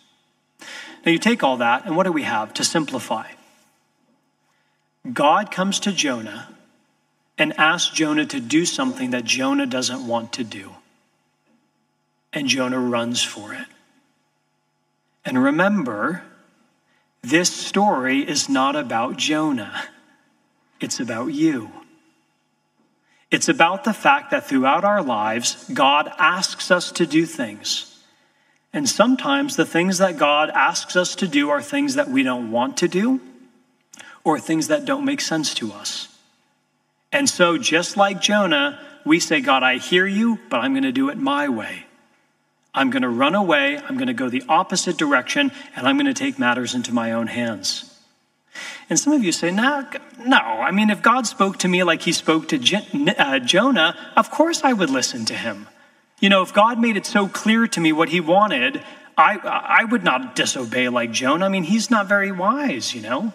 Now, 1.05 1.13
you 1.13 1.19
take 1.19 1.43
all 1.43 1.57
that, 1.59 1.87
and 1.87 1.97
what 1.97 2.05
do 2.05 2.13
we 2.13 2.23
have 2.23 2.55
to 2.55 2.65
simplify? 2.65 3.27
God 5.13 5.51
comes 5.51 5.81
to 5.81 5.93
Jonah 5.93 6.49
and 7.39 7.59
asks 7.59 7.95
Jonah 7.95 8.27
to 8.27 8.41
do 8.41 8.65
something 8.65 9.11
that 9.11 9.25
Jonah 9.25 9.67
doesn't 9.67 10.07
want 10.07 10.33
to 10.35 10.45
do. 10.45 10.73
And 12.33 12.49
Jonah 12.49 12.81
runs 12.81 13.23
for 13.23 13.55
it. 13.55 13.67
And 15.25 15.43
remember, 15.43 16.23
this 17.31 17.51
story 17.53 18.21
is 18.21 18.49
not 18.49 18.77
about 18.77 19.17
Jonah, 19.17 19.89
it's 20.81 21.01
about 21.01 21.29
you. 21.29 21.71
It's 23.29 23.49
about 23.49 23.83
the 23.83 23.93
fact 23.93 24.31
that 24.31 24.47
throughout 24.47 24.85
our 24.85 25.03
lives, 25.03 25.69
God 25.73 26.09
asks 26.17 26.71
us 26.71 26.93
to 26.93 27.07
do 27.07 27.27
things. 27.27 27.99
And 28.73 28.89
sometimes 28.89 29.57
the 29.57 29.67
things 29.67 29.99
that 29.99 30.17
God 30.17 30.51
asks 30.51 30.95
us 30.95 31.17
to 31.17 31.27
do 31.27 31.51
are 31.51 31.61
things 31.61 31.97
that 31.97 32.09
we 32.09 32.23
don't 32.23 32.53
want 32.53 32.77
to 32.79 32.89
do 32.89 33.21
or 34.23 34.39
things 34.39 34.69
that 34.69 34.85
don't 34.85 35.05
make 35.05 35.21
sense 35.21 35.55
to 35.55 35.73
us. 35.73 36.17
And 37.11 37.29
so, 37.29 37.59
just 37.59 37.97
like 37.97 38.21
Jonah, 38.21 38.79
we 39.05 39.19
say, 39.19 39.41
God, 39.41 39.65
I 39.65 39.79
hear 39.79 40.07
you, 40.07 40.39
but 40.49 40.59
I'm 40.59 40.73
going 40.73 40.85
to 40.85 40.93
do 40.93 41.09
it 41.09 41.19
my 41.19 41.49
way. 41.49 41.86
I'm 42.77 42.91
going 42.91 43.03
to 43.03 43.09
run 43.09 43.35
away, 43.35 43.79
I'm 43.79 43.97
going 43.97 44.07
to 44.07 44.15
go 44.15 44.29
the 44.29 44.45
opposite 44.49 44.99
direction, 44.99 45.51
and 45.75 45.89
I'm 45.89 45.97
going 45.97 46.07
to 46.07 46.15
take 46.15 46.39
matters 46.39 46.75
into 46.75 46.93
my 46.93 47.11
own 47.11 47.27
hands. 47.27 47.93
And 48.89 48.99
some 48.99 49.13
of 49.15 49.25
you 49.25 49.33
say, 49.33 49.51
no, 49.51 49.89
no. 50.21 50.37
I 50.37 50.71
mean, 50.71 50.91
if 50.91 51.03
God 51.03 51.27
spoke 51.27 51.57
to 51.59 51.69
me 51.69 51.83
like 51.83 52.03
he 52.03 52.13
spoke 52.13 52.49
to 52.49 53.15
uh, 53.19 53.39
Jonah, 53.41 53.97
of 54.17 54.31
course 54.31 54.63
I 54.63 54.73
would 54.73 54.91
listen 54.91 55.25
to 55.27 55.35
him. 55.35 55.69
You 56.21 56.29
know, 56.29 56.43
if 56.43 56.55
God 56.55 56.79
made 56.79 56.97
it 56.97 57.05
so 57.05 57.29
clear 57.29 57.67
to 57.67 57.81
me 57.81 57.93
what 57.93 58.11
he 58.11 58.21
wanted, 58.21 58.83
I, 59.19 59.39
I 59.39 59.85
would 59.85 60.05
not 60.05 60.37
disobey 60.37 60.89
like 60.89 61.11
Jonah. 61.11 61.47
I 61.47 61.49
mean, 61.49 61.65
he's 61.65 61.91
not 61.91 62.07
very 62.07 62.31
wise, 62.31 62.95
you 62.95 63.03
know. 63.03 63.33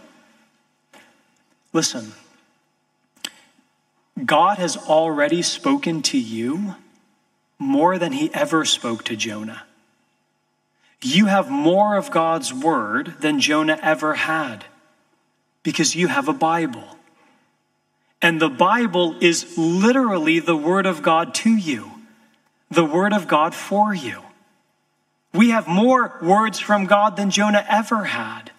Listen, 1.73 2.13
God 4.23 4.57
has 4.57 4.77
already 4.77 5.41
spoken 5.41 6.01
to 6.03 6.17
you 6.17 6.75
more 7.61 7.99
than 7.99 8.11
he 8.11 8.33
ever 8.33 8.65
spoke 8.65 9.03
to 9.03 9.15
Jonah. 9.15 9.63
You 11.03 11.27
have 11.27 11.49
more 11.49 11.95
of 11.95 12.09
God's 12.09 12.51
word 12.51 13.15
than 13.19 13.39
Jonah 13.39 13.77
ever 13.81 14.15
had 14.15 14.65
because 15.61 15.95
you 15.95 16.07
have 16.07 16.27
a 16.27 16.33
Bible. 16.33 16.97
And 18.19 18.41
the 18.41 18.49
Bible 18.49 19.15
is 19.21 19.57
literally 19.57 20.39
the 20.39 20.55
word 20.55 20.87
of 20.87 21.03
God 21.03 21.35
to 21.35 21.55
you, 21.55 21.91
the 22.71 22.85
word 22.85 23.13
of 23.13 23.27
God 23.27 23.53
for 23.53 23.93
you. 23.93 24.21
We 25.33 25.51
have 25.51 25.67
more 25.67 26.17
words 26.21 26.59
from 26.59 26.87
God 26.87 27.15
than 27.15 27.29
Jonah 27.29 27.65
ever 27.69 28.05
had. 28.05 28.51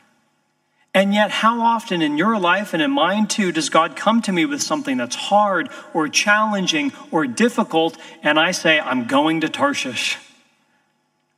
And 0.94 1.14
yet, 1.14 1.30
how 1.30 1.60
often 1.60 2.02
in 2.02 2.18
your 2.18 2.38
life 2.38 2.74
and 2.74 2.82
in 2.82 2.90
mine 2.90 3.26
too 3.26 3.50
does 3.50 3.70
God 3.70 3.96
come 3.96 4.20
to 4.22 4.32
me 4.32 4.44
with 4.44 4.62
something 4.62 4.98
that's 4.98 5.16
hard 5.16 5.70
or 5.94 6.06
challenging 6.06 6.92
or 7.10 7.26
difficult, 7.26 7.96
and 8.22 8.38
I 8.38 8.50
say, 8.50 8.78
I'm 8.78 9.06
going 9.06 9.40
to 9.40 9.48
Tarshish. 9.48 10.18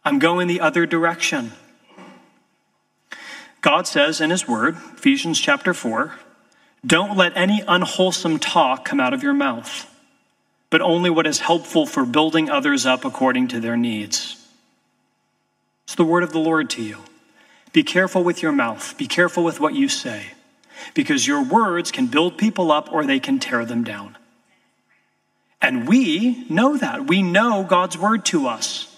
I'm 0.04 0.18
going 0.18 0.48
the 0.48 0.60
other 0.60 0.86
direction. 0.86 1.52
God 3.60 3.86
says 3.86 4.20
in 4.20 4.30
His 4.30 4.48
Word, 4.48 4.76
Ephesians 4.96 5.40
chapter 5.40 5.72
4, 5.72 6.12
don't 6.84 7.16
let 7.16 7.36
any 7.36 7.62
unwholesome 7.66 8.38
talk 8.40 8.84
come 8.84 9.00
out 9.00 9.14
of 9.14 9.22
your 9.22 9.32
mouth, 9.32 9.88
but 10.68 10.82
only 10.82 11.08
what 11.08 11.26
is 11.26 11.38
helpful 11.38 11.86
for 11.86 12.04
building 12.04 12.50
others 12.50 12.84
up 12.84 13.04
according 13.04 13.48
to 13.48 13.60
their 13.60 13.76
needs. 13.76 14.36
It's 15.84 15.94
the 15.94 16.04
word 16.04 16.24
of 16.24 16.32
the 16.32 16.40
Lord 16.40 16.68
to 16.70 16.82
you. 16.82 16.98
Be 17.74 17.82
careful 17.82 18.24
with 18.24 18.40
your 18.40 18.52
mouth. 18.52 18.96
Be 18.96 19.08
careful 19.08 19.44
with 19.44 19.58
what 19.58 19.74
you 19.74 19.88
say, 19.88 20.28
because 20.94 21.26
your 21.26 21.42
words 21.42 21.90
can 21.90 22.06
build 22.06 22.38
people 22.38 22.70
up 22.70 22.90
or 22.92 23.04
they 23.04 23.20
can 23.20 23.40
tear 23.40 23.66
them 23.66 23.82
down. 23.84 24.16
And 25.60 25.88
we 25.88 26.46
know 26.48 26.76
that. 26.76 27.08
We 27.08 27.20
know 27.20 27.64
God's 27.64 27.98
word 27.98 28.24
to 28.26 28.46
us. 28.46 28.96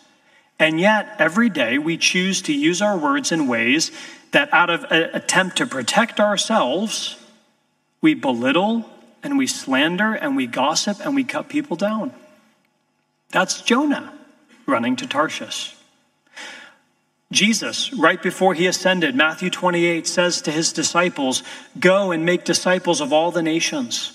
And 0.59 0.79
yet, 0.79 1.17
every 1.19 1.49
day 1.49 1.79
we 1.79 1.97
choose 1.97 2.43
to 2.43 2.53
use 2.53 2.83
our 2.83 2.99
words 2.99 3.33
in 3.33 3.49
ways 3.49 3.93
that, 4.33 4.53
out 4.53 4.69
of 4.69 4.85
an 4.91 5.11
attempt 5.15 5.57
to 5.57 5.67
protect 5.67 6.21
ourselves, 6.21 7.17
we 8.03 8.13
belittle 8.13 8.85
and 9.23 9.39
we 9.39 9.47
slander 9.47 10.13
and 10.13 10.37
we 10.37 10.47
gossip 10.47 10.99
and 11.01 11.15
we 11.15 11.25
cut 11.25 11.49
people 11.49 11.77
down. 11.77 12.13
That's 13.31 13.63
Jonah 13.63 14.13
running 14.67 14.97
to 14.97 15.07
Tarshish. 15.07 15.76
Jesus, 17.33 17.93
right 17.93 18.23
before 18.23 18.55
he 18.55 18.67
ascended, 18.67 19.17
Matthew 19.17 19.51
28 19.51 20.07
says 20.07 20.41
to 20.43 20.53
his 20.53 20.73
disciples, 20.73 21.43
Go 21.79 22.13
and 22.13 22.25
make 22.25 22.45
disciples 22.45 23.01
of 23.01 23.13
all 23.13 23.33
the 23.33 23.43
nations. 23.43 24.13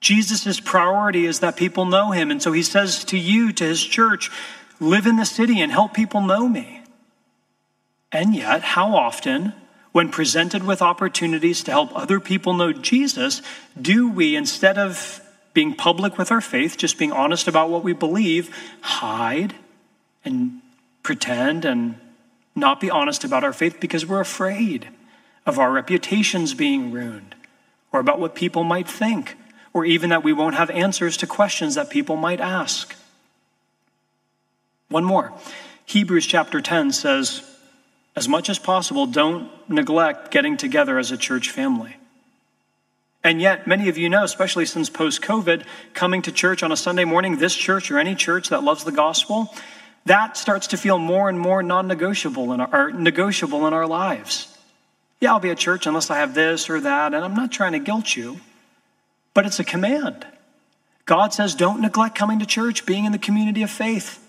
Jesus' 0.00 0.60
priority 0.60 1.26
is 1.26 1.40
that 1.40 1.56
people 1.56 1.84
know 1.84 2.12
him. 2.12 2.30
And 2.30 2.40
so 2.40 2.52
he 2.52 2.62
says 2.62 3.04
to 3.06 3.18
you, 3.18 3.52
to 3.54 3.64
his 3.64 3.82
church, 3.82 4.30
live 4.78 5.06
in 5.06 5.16
the 5.16 5.24
city 5.24 5.60
and 5.60 5.72
help 5.72 5.94
people 5.94 6.20
know 6.20 6.48
me. 6.48 6.82
And 8.12 8.34
yet, 8.34 8.62
how 8.62 8.94
often, 8.94 9.52
when 9.90 10.10
presented 10.10 10.62
with 10.62 10.80
opportunities 10.80 11.64
to 11.64 11.72
help 11.72 11.96
other 11.96 12.20
people 12.20 12.54
know 12.54 12.72
Jesus, 12.72 13.42
do 13.80 14.08
we, 14.08 14.36
instead 14.36 14.78
of 14.78 15.20
being 15.54 15.74
public 15.74 16.18
with 16.18 16.30
our 16.30 16.40
faith, 16.40 16.76
just 16.76 16.98
being 16.98 17.12
honest 17.12 17.48
about 17.48 17.70
what 17.70 17.82
we 17.82 17.94
believe, 17.94 18.54
hide 18.80 19.54
and 20.24 20.60
pretend 21.06 21.64
and 21.64 21.94
not 22.56 22.80
be 22.80 22.90
honest 22.90 23.22
about 23.22 23.44
our 23.44 23.52
faith 23.52 23.78
because 23.78 24.04
we're 24.04 24.20
afraid 24.20 24.88
of 25.46 25.56
our 25.56 25.70
reputations 25.70 26.52
being 26.52 26.90
ruined 26.90 27.36
or 27.92 28.00
about 28.00 28.18
what 28.18 28.34
people 28.34 28.64
might 28.64 28.88
think 28.88 29.36
or 29.72 29.84
even 29.84 30.10
that 30.10 30.24
we 30.24 30.32
won't 30.32 30.56
have 30.56 30.68
answers 30.70 31.16
to 31.16 31.24
questions 31.24 31.76
that 31.76 31.90
people 31.90 32.16
might 32.16 32.40
ask. 32.40 32.96
One 34.88 35.04
more. 35.04 35.32
Hebrews 35.84 36.26
chapter 36.26 36.60
10 36.60 36.90
says, 36.90 37.48
as 38.16 38.28
much 38.28 38.50
as 38.50 38.58
possible, 38.58 39.06
don't 39.06 39.48
neglect 39.70 40.32
getting 40.32 40.56
together 40.56 40.98
as 40.98 41.12
a 41.12 41.16
church 41.16 41.50
family. 41.50 41.94
And 43.22 43.40
yet, 43.40 43.68
many 43.68 43.88
of 43.88 43.96
you 43.96 44.08
know, 44.08 44.24
especially 44.24 44.66
since 44.66 44.90
post 44.90 45.22
COVID, 45.22 45.64
coming 45.94 46.22
to 46.22 46.32
church 46.32 46.64
on 46.64 46.72
a 46.72 46.76
Sunday 46.76 47.04
morning, 47.04 47.36
this 47.36 47.54
church 47.54 47.92
or 47.92 47.98
any 47.98 48.16
church 48.16 48.48
that 48.48 48.64
loves 48.64 48.82
the 48.82 48.92
gospel, 48.92 49.54
that 50.06 50.36
starts 50.36 50.68
to 50.68 50.76
feel 50.76 50.98
more 50.98 51.28
and 51.28 51.38
more 51.38 51.62
non-negotiable 51.62 52.52
in 52.52 52.60
our, 52.60 52.90
negotiable 52.90 53.66
in 53.66 53.74
our 53.74 53.86
lives. 53.86 54.56
Yeah, 55.20 55.32
I'll 55.32 55.40
be 55.40 55.50
at 55.50 55.58
church 55.58 55.86
unless 55.86 56.10
I 56.10 56.18
have 56.18 56.34
this 56.34 56.70
or 56.70 56.80
that, 56.80 57.12
and 57.12 57.24
I'm 57.24 57.34
not 57.34 57.52
trying 57.52 57.72
to 57.72 57.78
guilt 57.78 58.16
you, 58.16 58.40
but 59.34 59.46
it's 59.46 59.58
a 59.58 59.64
command. 59.64 60.26
God 61.04 61.32
says, 61.32 61.54
don't 61.54 61.80
neglect 61.80 62.16
coming 62.16 62.38
to 62.38 62.46
church, 62.46 62.86
being 62.86 63.04
in 63.04 63.12
the 63.12 63.18
community 63.18 63.62
of 63.62 63.70
faith. 63.70 64.22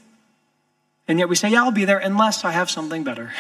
And 1.08 1.20
yet 1.20 1.30
we 1.30 1.36
say, 1.36 1.50
yeah, 1.50 1.64
I'll 1.64 1.72
be 1.72 1.86
there 1.86 1.98
unless 1.98 2.44
I 2.44 2.52
have 2.52 2.70
something 2.70 3.04
better. 3.04 3.32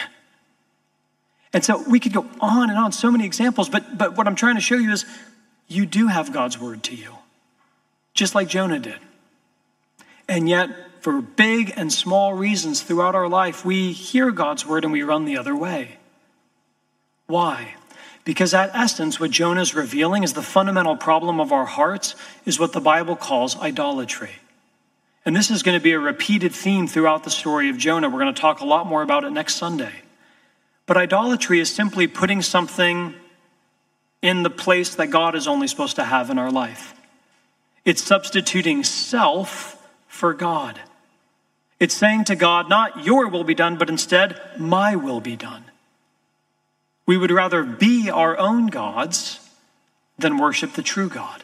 And 1.53 1.63
so 1.63 1.84
we 1.88 2.00
could 2.00 2.13
go 2.13 2.27
on 2.39 2.70
and 2.70 2.77
on, 2.77 2.91
so 2.91 3.12
many 3.12 3.25
examples, 3.25 3.70
but, 3.70 3.98
but 3.98 4.17
what 4.17 4.27
I'm 4.27 4.36
trying 4.36 4.56
to 4.56 4.62
show 4.62 4.75
you 4.75 4.91
is 4.91 5.06
you 5.67 5.86
do 5.86 6.08
have 6.08 6.32
God's 6.32 6.60
word 6.60 6.84
to 6.84 6.96
you, 6.96 7.15
just 8.13 8.36
like 8.36 8.48
Jonah 8.48 8.79
did. 8.79 9.00
And 10.27 10.48
yet, 10.48 10.70
for 11.07 11.21
big 11.21 11.71
and 11.77 11.93
small 11.93 12.33
reasons 12.33 12.81
throughout 12.81 13.15
our 13.15 13.29
life, 13.29 13.63
we 13.63 13.93
hear 13.93 14.29
God's 14.29 14.65
word 14.65 14.83
and 14.83 14.91
we 14.91 15.03
run 15.03 15.23
the 15.23 15.37
other 15.37 15.55
way. 15.55 15.99
Why? 17.27 17.75
Because 18.25 18.53
at 18.53 18.75
essence, 18.75 19.17
what 19.17 19.31
Jonah 19.31 19.61
is 19.61 19.73
revealing 19.73 20.23
is 20.23 20.33
the 20.33 20.41
fundamental 20.41 20.97
problem 20.97 21.39
of 21.39 21.53
our 21.53 21.63
hearts 21.63 22.13
is 22.45 22.59
what 22.59 22.73
the 22.73 22.81
Bible 22.81 23.15
calls 23.15 23.57
idolatry. 23.57 24.31
And 25.23 25.33
this 25.33 25.49
is 25.49 25.63
going 25.63 25.79
to 25.79 25.81
be 25.81 25.93
a 25.93 25.99
repeated 25.99 26.51
theme 26.51 26.87
throughout 26.87 27.23
the 27.23 27.29
story 27.29 27.69
of 27.69 27.77
Jonah. 27.77 28.09
We're 28.09 28.19
going 28.19 28.35
to 28.35 28.41
talk 28.41 28.59
a 28.59 28.65
lot 28.65 28.85
more 28.85 29.01
about 29.01 29.23
it 29.23 29.31
next 29.31 29.55
Sunday. 29.55 29.93
But 30.87 30.97
idolatry 30.97 31.61
is 31.61 31.73
simply 31.73 32.07
putting 32.07 32.41
something 32.41 33.15
in 34.21 34.43
the 34.43 34.49
place 34.49 34.95
that 34.95 35.07
God 35.07 35.35
is 35.35 35.47
only 35.47 35.67
supposed 35.67 35.95
to 35.95 36.03
have 36.03 36.29
in 36.29 36.37
our 36.37 36.51
life. 36.51 36.93
It's 37.85 38.03
substituting 38.03 38.83
self 38.83 39.81
for 40.09 40.33
God. 40.33 40.81
It's 41.79 41.96
saying 41.96 42.25
to 42.25 42.36
God, 42.36 42.69
not 42.69 43.05
your 43.05 43.27
will 43.27 43.43
be 43.43 43.53
done, 43.53 43.77
but 43.77 43.89
instead, 43.89 44.39
my 44.57 44.96
will 44.96 45.19
be 45.19 45.36
done. 45.36 45.65
We 47.05 47.17
would 47.17 47.31
rather 47.31 47.63
be 47.63 48.10
our 48.10 48.38
own 48.38 48.67
gods 48.67 49.39
than 50.17 50.38
worship 50.38 50.74
the 50.74 50.81
true 50.81 51.10
God. 51.10 51.43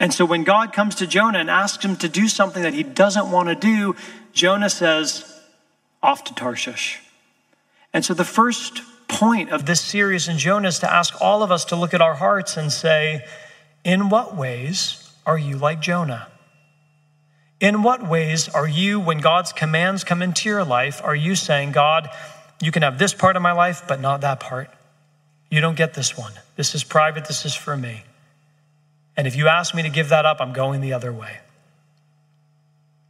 And 0.00 0.12
so 0.12 0.24
when 0.24 0.44
God 0.44 0.72
comes 0.72 0.94
to 0.96 1.06
Jonah 1.06 1.38
and 1.38 1.50
asks 1.50 1.84
him 1.84 1.96
to 1.96 2.08
do 2.08 2.28
something 2.28 2.62
that 2.62 2.74
he 2.74 2.82
doesn't 2.82 3.30
want 3.30 3.48
to 3.48 3.54
do, 3.54 3.96
Jonah 4.32 4.70
says, 4.70 5.40
off 6.02 6.24
to 6.24 6.34
Tarshish. 6.34 7.00
And 7.92 8.04
so 8.04 8.14
the 8.14 8.24
first 8.24 8.82
point 9.08 9.50
of 9.50 9.66
this 9.66 9.80
series 9.80 10.28
in 10.28 10.38
Jonah 10.38 10.68
is 10.68 10.78
to 10.80 10.92
ask 10.92 11.20
all 11.20 11.42
of 11.42 11.50
us 11.50 11.64
to 11.66 11.76
look 11.76 11.94
at 11.94 12.00
our 12.00 12.14
hearts 12.14 12.56
and 12.56 12.70
say, 12.70 13.24
in 13.82 14.08
what 14.08 14.36
ways 14.36 15.10
are 15.24 15.38
you 15.38 15.56
like 15.56 15.80
Jonah? 15.80 16.28
In 17.60 17.82
what 17.82 18.08
ways 18.08 18.48
are 18.48 18.68
you, 18.68 19.00
when 19.00 19.18
God's 19.18 19.52
commands 19.52 20.04
come 20.04 20.22
into 20.22 20.48
your 20.48 20.64
life, 20.64 21.00
are 21.02 21.16
you 21.16 21.34
saying, 21.34 21.72
God, 21.72 22.08
you 22.60 22.70
can 22.70 22.82
have 22.82 22.98
this 22.98 23.14
part 23.14 23.36
of 23.36 23.42
my 23.42 23.52
life, 23.52 23.82
but 23.88 24.00
not 24.00 24.20
that 24.20 24.40
part. 24.40 24.70
You 25.50 25.60
don't 25.60 25.76
get 25.76 25.94
this 25.94 26.16
one. 26.16 26.32
This 26.56 26.74
is 26.74 26.84
private, 26.84 27.26
this 27.26 27.44
is 27.44 27.54
for 27.54 27.76
me. 27.76 28.02
And 29.16 29.26
if 29.26 29.34
you 29.34 29.48
ask 29.48 29.74
me 29.74 29.82
to 29.82 29.88
give 29.88 30.10
that 30.10 30.24
up, 30.24 30.40
I'm 30.40 30.52
going 30.52 30.80
the 30.80 30.92
other 30.92 31.12
way. 31.12 31.38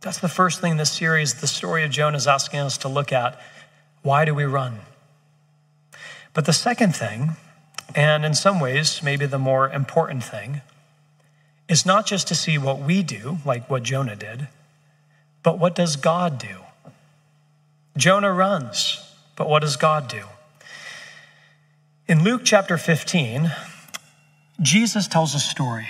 That's 0.00 0.18
the 0.18 0.28
first 0.28 0.60
thing 0.60 0.76
this 0.76 0.92
series, 0.92 1.34
the 1.34 1.46
story 1.46 1.84
of 1.84 1.90
Jonah, 1.90 2.16
is 2.16 2.26
asking 2.26 2.60
us 2.60 2.78
to 2.78 2.88
look 2.88 3.12
at. 3.12 3.38
Why 4.02 4.24
do 4.24 4.34
we 4.34 4.44
run? 4.44 4.80
But 6.32 6.46
the 6.46 6.52
second 6.52 6.94
thing, 6.94 7.32
and 7.94 8.24
in 8.24 8.32
some 8.32 8.60
ways, 8.60 9.02
maybe 9.02 9.26
the 9.26 9.38
more 9.38 9.68
important 9.68 10.22
thing, 10.22 10.62
is 11.68 11.84
not 11.84 12.06
just 12.06 12.28
to 12.28 12.34
see 12.34 12.58
what 12.58 12.80
we 12.80 13.02
do, 13.02 13.38
like 13.44 13.68
what 13.68 13.82
Jonah 13.82 14.16
did, 14.16 14.48
but 15.42 15.58
what 15.58 15.74
does 15.74 15.96
God 15.96 16.38
do? 16.38 16.58
Jonah 17.96 18.32
runs. 18.32 19.04
But 19.38 19.48
what 19.48 19.62
does 19.62 19.76
God 19.76 20.08
do? 20.08 20.24
In 22.08 22.24
Luke 22.24 22.42
chapter 22.44 22.76
15, 22.76 23.52
Jesus 24.60 25.06
tells 25.06 25.36
a 25.36 25.38
story. 25.38 25.86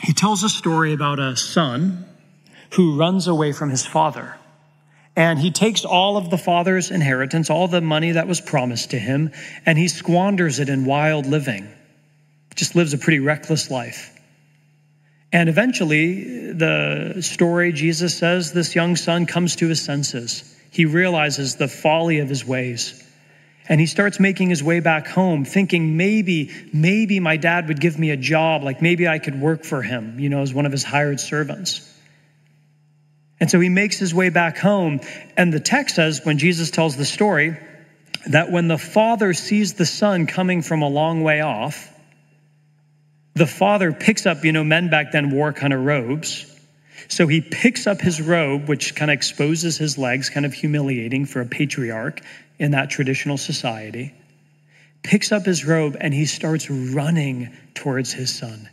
He 0.00 0.12
tells 0.12 0.42
a 0.42 0.48
story 0.48 0.92
about 0.92 1.20
a 1.20 1.36
son 1.36 2.04
who 2.72 2.98
runs 2.98 3.28
away 3.28 3.52
from 3.52 3.70
his 3.70 3.86
father. 3.86 4.36
And 5.14 5.38
he 5.38 5.52
takes 5.52 5.84
all 5.84 6.16
of 6.16 6.30
the 6.30 6.38
father's 6.38 6.90
inheritance, 6.90 7.48
all 7.48 7.68
the 7.68 7.80
money 7.80 8.12
that 8.12 8.26
was 8.26 8.40
promised 8.40 8.90
to 8.90 8.98
him, 8.98 9.30
and 9.64 9.78
he 9.78 9.86
squanders 9.86 10.58
it 10.58 10.68
in 10.68 10.84
wild 10.84 11.26
living. 11.26 11.68
Just 12.56 12.74
lives 12.74 12.92
a 12.92 12.98
pretty 12.98 13.20
reckless 13.20 13.70
life. 13.70 14.17
And 15.32 15.48
eventually, 15.48 16.52
the 16.52 17.20
story, 17.20 17.72
Jesus 17.72 18.16
says, 18.16 18.52
this 18.52 18.74
young 18.74 18.96
son 18.96 19.26
comes 19.26 19.56
to 19.56 19.68
his 19.68 19.82
senses. 19.82 20.56
He 20.70 20.86
realizes 20.86 21.56
the 21.56 21.68
folly 21.68 22.20
of 22.20 22.28
his 22.28 22.46
ways. 22.46 23.04
And 23.68 23.78
he 23.78 23.86
starts 23.86 24.18
making 24.18 24.48
his 24.48 24.62
way 24.62 24.80
back 24.80 25.06
home, 25.06 25.44
thinking 25.44 25.98
maybe, 25.98 26.50
maybe 26.72 27.20
my 27.20 27.36
dad 27.36 27.68
would 27.68 27.80
give 27.80 27.98
me 27.98 28.10
a 28.10 28.16
job, 28.16 28.62
like 28.62 28.80
maybe 28.80 29.06
I 29.06 29.18
could 29.18 29.38
work 29.38 29.64
for 29.64 29.82
him, 29.82 30.18
you 30.18 30.30
know, 30.30 30.40
as 30.40 30.54
one 30.54 30.64
of 30.64 30.72
his 30.72 30.84
hired 30.84 31.20
servants. 31.20 31.84
And 33.38 33.50
so 33.50 33.60
he 33.60 33.68
makes 33.68 33.98
his 33.98 34.14
way 34.14 34.30
back 34.30 34.56
home. 34.56 35.00
And 35.36 35.52
the 35.52 35.60
text 35.60 35.96
says, 35.96 36.22
when 36.24 36.38
Jesus 36.38 36.70
tells 36.70 36.96
the 36.96 37.04
story, 37.04 37.58
that 38.26 38.50
when 38.50 38.68
the 38.68 38.78
father 38.78 39.34
sees 39.34 39.74
the 39.74 39.86
son 39.86 40.26
coming 40.26 40.62
from 40.62 40.80
a 40.80 40.88
long 40.88 41.22
way 41.22 41.42
off, 41.42 41.92
the 43.38 43.46
father 43.46 43.92
picks 43.92 44.26
up, 44.26 44.44
you 44.44 44.52
know, 44.52 44.64
men 44.64 44.90
back 44.90 45.12
then 45.12 45.30
wore 45.30 45.52
kind 45.52 45.72
of 45.72 45.84
robes 45.84 46.58
so 47.06 47.26
he 47.26 47.40
picks 47.40 47.86
up 47.86 48.00
his 48.00 48.20
robe, 48.20 48.68
which 48.68 48.94
kind 48.94 49.10
of 49.10 49.14
exposes 49.14 49.78
his 49.78 49.96
legs, 49.96 50.30
kind 50.30 50.44
of 50.44 50.52
humiliating 50.52 51.26
for 51.26 51.40
a 51.40 51.46
patriarch 51.46 52.20
in 52.58 52.72
that 52.72 52.90
traditional 52.90 53.38
society. 53.38 54.12
Picks 55.02 55.30
up 55.30 55.46
his 55.46 55.64
robe 55.64 55.96
and 56.00 56.12
he 56.12 56.26
starts 56.26 56.68
running 56.68 57.56
towards 57.74 58.12
his 58.12 58.36
son. 58.36 58.68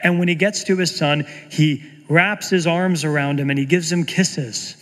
And 0.00 0.18
when 0.18 0.28
he 0.28 0.34
gets 0.34 0.64
to 0.64 0.76
his 0.76 0.94
son, 0.94 1.26
he 1.50 1.84
wraps 2.08 2.48
his 2.48 2.66
arms 2.66 3.04
around 3.04 3.38
him 3.38 3.50
and 3.50 3.58
he 3.58 3.66
gives 3.66 3.92
him 3.92 4.04
kisses. 4.04 4.76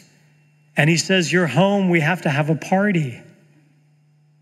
And 0.77 0.89
he 0.89 0.99
says, 0.99 1.33
You're 1.33 1.47
home. 1.47 1.91
We 1.91 2.01
have 2.01 2.23
to 2.23 2.31
have 2.31 2.49
a 2.49 2.55
party. 2.55 3.21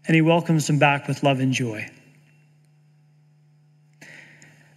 And 0.06 0.14
he 0.14 0.20
welcomes 0.20 0.68
him 0.68 0.78
back 0.78 1.08
with 1.08 1.22
love 1.22 1.40
and 1.40 1.52
joy. 1.52 1.88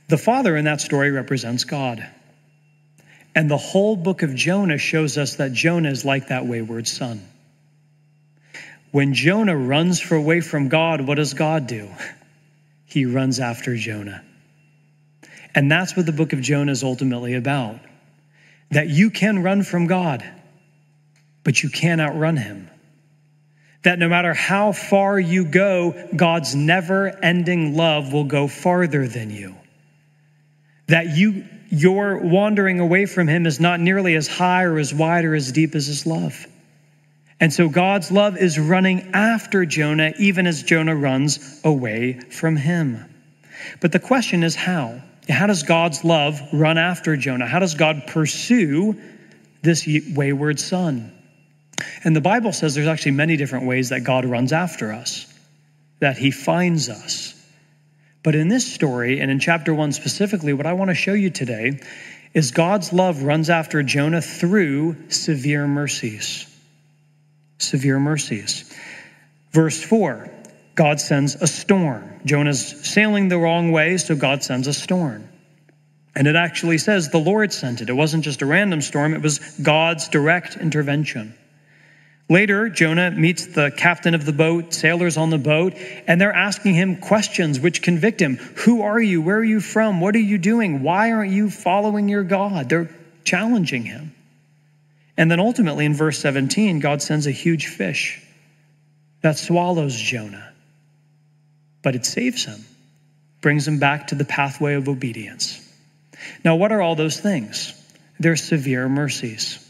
The 0.07 0.17
father 0.17 0.55
in 0.55 0.65
that 0.65 0.81
story 0.81 1.11
represents 1.11 1.65
God. 1.65 2.07
And 3.35 3.51
the 3.51 3.57
whole 3.57 3.95
book 3.95 4.23
of 4.23 4.33
Jonah 4.33 4.77
shows 4.77 5.17
us 5.17 5.35
that 5.35 5.53
Jonah 5.53 5.89
is 5.89 6.05
like 6.05 6.29
that 6.29 6.45
wayward 6.45 6.87
son. 6.87 7.27
When 8.91 9.13
Jonah 9.13 9.55
runs 9.55 9.99
for 9.99 10.15
away 10.15 10.41
from 10.41 10.69
God, 10.69 11.01
what 11.01 11.15
does 11.15 11.33
God 11.33 11.67
do? 11.67 11.89
He 12.89 13.05
runs 13.05 13.41
after 13.41 13.75
Jonah. 13.75 14.23
And 15.53 15.69
that's 15.69 15.97
what 15.97 16.05
the 16.05 16.13
book 16.13 16.31
of 16.31 16.39
Jonah 16.39 16.71
is 16.71 16.83
ultimately 16.83 17.33
about. 17.33 17.81
That 18.71 18.87
you 18.87 19.11
can 19.11 19.43
run 19.43 19.63
from 19.63 19.87
God, 19.87 20.23
but 21.43 21.61
you 21.61 21.69
can't 21.69 21.99
outrun 21.99 22.37
him. 22.37 22.69
That 23.83 23.99
no 23.99 24.07
matter 24.07 24.33
how 24.33 24.71
far 24.71 25.19
you 25.19 25.43
go, 25.43 26.07
God's 26.15 26.55
never 26.55 27.09
ending 27.09 27.75
love 27.75 28.13
will 28.13 28.23
go 28.23 28.47
farther 28.47 29.05
than 29.05 29.31
you. 29.31 29.57
That 30.87 31.17
you 31.17 31.45
your 31.69 32.19
wandering 32.19 32.79
away 32.79 33.05
from 33.05 33.27
him 33.27 33.45
is 33.45 33.59
not 33.59 33.79
nearly 33.79 34.15
as 34.15 34.27
high 34.27 34.63
or 34.63 34.77
as 34.77 34.93
wide 34.93 35.25
or 35.25 35.35
as 35.35 35.51
deep 35.51 35.75
as 35.75 35.87
his 35.87 36.05
love. 36.05 36.47
And 37.39 37.53
so 37.53 37.69
God's 37.69 38.11
love 38.11 38.37
is 38.37 38.57
running 38.57 39.11
after 39.13 39.65
Jonah, 39.65 40.13
even 40.17 40.47
as 40.47 40.63
Jonah 40.63 40.95
runs 40.95 41.61
away 41.63 42.19
from 42.19 42.55
him. 42.55 43.05
But 43.79 43.91
the 43.91 43.99
question 43.99 44.43
is 44.43 44.55
how? 44.55 45.01
How 45.29 45.47
does 45.47 45.63
God's 45.63 46.03
love 46.03 46.41
run 46.53 46.77
after 46.77 47.17
Jonah? 47.17 47.47
How 47.47 47.59
does 47.59 47.75
God 47.75 48.03
pursue 48.07 48.99
this 49.61 49.87
wayward 50.15 50.59
son? 50.59 51.11
And 52.03 52.15
the 52.15 52.21
Bible 52.21 52.53
says 52.53 52.75
there's 52.75 52.87
actually 52.87 53.11
many 53.11 53.37
different 53.37 53.65
ways 53.65 53.89
that 53.89 54.03
God 54.03 54.25
runs 54.25 54.53
after 54.53 54.93
us, 54.93 55.31
that 55.99 56.17
he 56.17 56.31
finds 56.31 56.89
us. 56.89 57.33
But 58.23 58.35
in 58.35 58.47
this 58.47 58.71
story, 58.71 59.19
and 59.19 59.31
in 59.31 59.39
chapter 59.39 59.73
one 59.73 59.91
specifically, 59.91 60.53
what 60.53 60.65
I 60.65 60.73
want 60.73 60.89
to 60.89 60.95
show 60.95 61.13
you 61.13 61.29
today 61.29 61.79
is 62.33 62.51
God's 62.51 62.93
love 62.93 63.23
runs 63.23 63.49
after 63.49 63.83
Jonah 63.83 64.21
through 64.21 65.09
severe 65.09 65.67
mercies. 65.67 66.45
Severe 67.57 67.99
mercies. 67.99 68.73
Verse 69.51 69.81
4 69.81 70.29
God 70.75 70.99
sends 70.99 71.35
a 71.35 71.47
storm. 71.47 72.19
Jonah's 72.23 72.87
sailing 72.87 73.29
the 73.29 73.37
wrong 73.39 73.71
way, 73.71 73.97
so 73.97 74.15
God 74.15 74.43
sends 74.43 74.67
a 74.67 74.73
storm. 74.73 75.27
And 76.15 76.27
it 76.27 76.35
actually 76.35 76.77
says 76.77 77.09
the 77.09 77.17
Lord 77.17 77.51
sent 77.51 77.81
it. 77.81 77.89
It 77.89 77.93
wasn't 77.93 78.23
just 78.23 78.43
a 78.43 78.45
random 78.45 78.81
storm, 78.81 79.13
it 79.13 79.21
was 79.21 79.39
God's 79.61 80.07
direct 80.07 80.55
intervention. 80.55 81.33
Later, 82.29 82.67
Jonah 82.67 83.11
meets 83.11 83.45
the 83.47 83.71
captain 83.71 84.13
of 84.13 84.25
the 84.25 84.33
boat, 84.33 84.73
sailors 84.73 85.15
on 85.15 85.29
the 85.29 85.37
boat, 85.37 85.73
and 86.07 86.19
they're 86.19 86.33
asking 86.33 86.73
him 86.73 86.97
questions 86.97 87.59
which 87.59 87.81
convict 87.81 88.21
him. 88.21 88.35
Who 88.65 88.81
are 88.81 88.99
you? 88.99 89.21
Where 89.21 89.37
are 89.37 89.43
you 89.43 89.61
from? 89.61 90.01
What 90.01 90.13
are 90.15 90.19
you 90.19 90.37
doing? 90.37 90.83
Why 90.83 91.13
aren't 91.13 91.31
you 91.31 91.49
following 91.49 92.09
your 92.09 92.23
God? 92.23 92.67
They're 92.67 92.89
challenging 93.23 93.83
him. 93.83 94.13
And 95.15 95.31
then 95.31 95.39
ultimately, 95.39 95.85
in 95.85 95.93
verse 95.93 96.19
17, 96.19 96.79
God 96.79 97.01
sends 97.01 97.27
a 97.27 97.31
huge 97.31 97.67
fish 97.67 98.21
that 99.21 99.37
swallows 99.37 99.95
Jonah, 99.95 100.53
but 101.81 101.95
it 101.95 102.05
saves 102.05 102.43
him, 102.45 102.63
brings 103.41 103.67
him 103.67 103.79
back 103.79 104.07
to 104.07 104.15
the 104.15 104.25
pathway 104.25 104.75
of 104.75 104.89
obedience. 104.89 105.63
Now, 106.43 106.57
what 106.57 106.71
are 106.71 106.81
all 106.81 106.95
those 106.95 107.19
things? 107.19 107.73
They're 108.19 108.35
severe 108.35 108.87
mercies. 108.89 109.63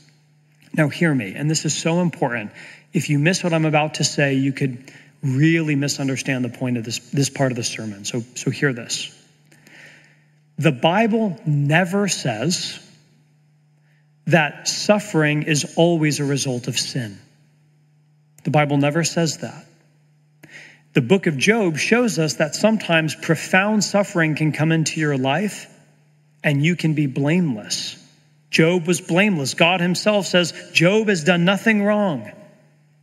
Now, 0.78 0.90
hear 0.90 1.14
me, 1.14 1.34
and 1.36 1.50
this 1.50 1.66
is 1.66 1.76
so 1.76 2.02
important. 2.02 2.52
If 2.94 3.10
you 3.10 3.18
miss 3.18 3.44
what 3.44 3.52
I'm 3.52 3.66
about 3.66 3.96
to 3.96 4.04
say, 4.04 4.36
you 4.36 4.54
could 4.54 4.92
really 5.24 5.76
misunderstand 5.76 6.46
the 6.46 6.50
point 6.50 6.78
of 6.78 6.84
this, 6.84 7.00
this 7.10 7.32
part 7.32 7.52
of 7.52 7.56
the 7.56 7.64
sermon. 7.64 8.06
So, 8.06 8.24
so 8.36 8.52
hear 8.52 8.72
this. 8.74 9.12
the 10.60 10.72
Bible 10.72 11.40
never 11.46 12.08
says 12.08 12.80
that 14.28 14.68
suffering 14.68 15.44
is 15.44 15.74
always 15.78 16.20
a 16.20 16.26
result 16.26 16.68
of 16.68 16.78
sin. 16.78 17.18
The 18.44 18.52
Bible 18.52 18.78
never 18.78 19.04
says 19.04 19.40
that. 19.40 19.66
The 20.94 21.02
book 21.02 21.28
of 21.28 21.38
Job 21.38 21.78
shows 21.78 22.20
us 22.20 22.36
that 22.36 22.56
sometimes 22.56 23.16
profound 23.16 23.84
suffering 23.84 24.36
can 24.36 24.52
come 24.52 24.72
into 24.72 25.00
your 25.00 25.18
life 25.18 25.68
and 26.44 26.64
you 26.64 26.76
can 26.76 26.94
be 26.94 27.08
blameless. 27.08 28.04
Job 28.50 28.88
was 28.88 29.02
blameless. 29.02 29.54
God 29.54 29.82
himself 29.82 30.26
says 30.26 30.54
Job 30.74 31.10
has 31.10 31.24
done 31.24 31.46
nothing 31.46 31.84
wrong, 31.84 32.32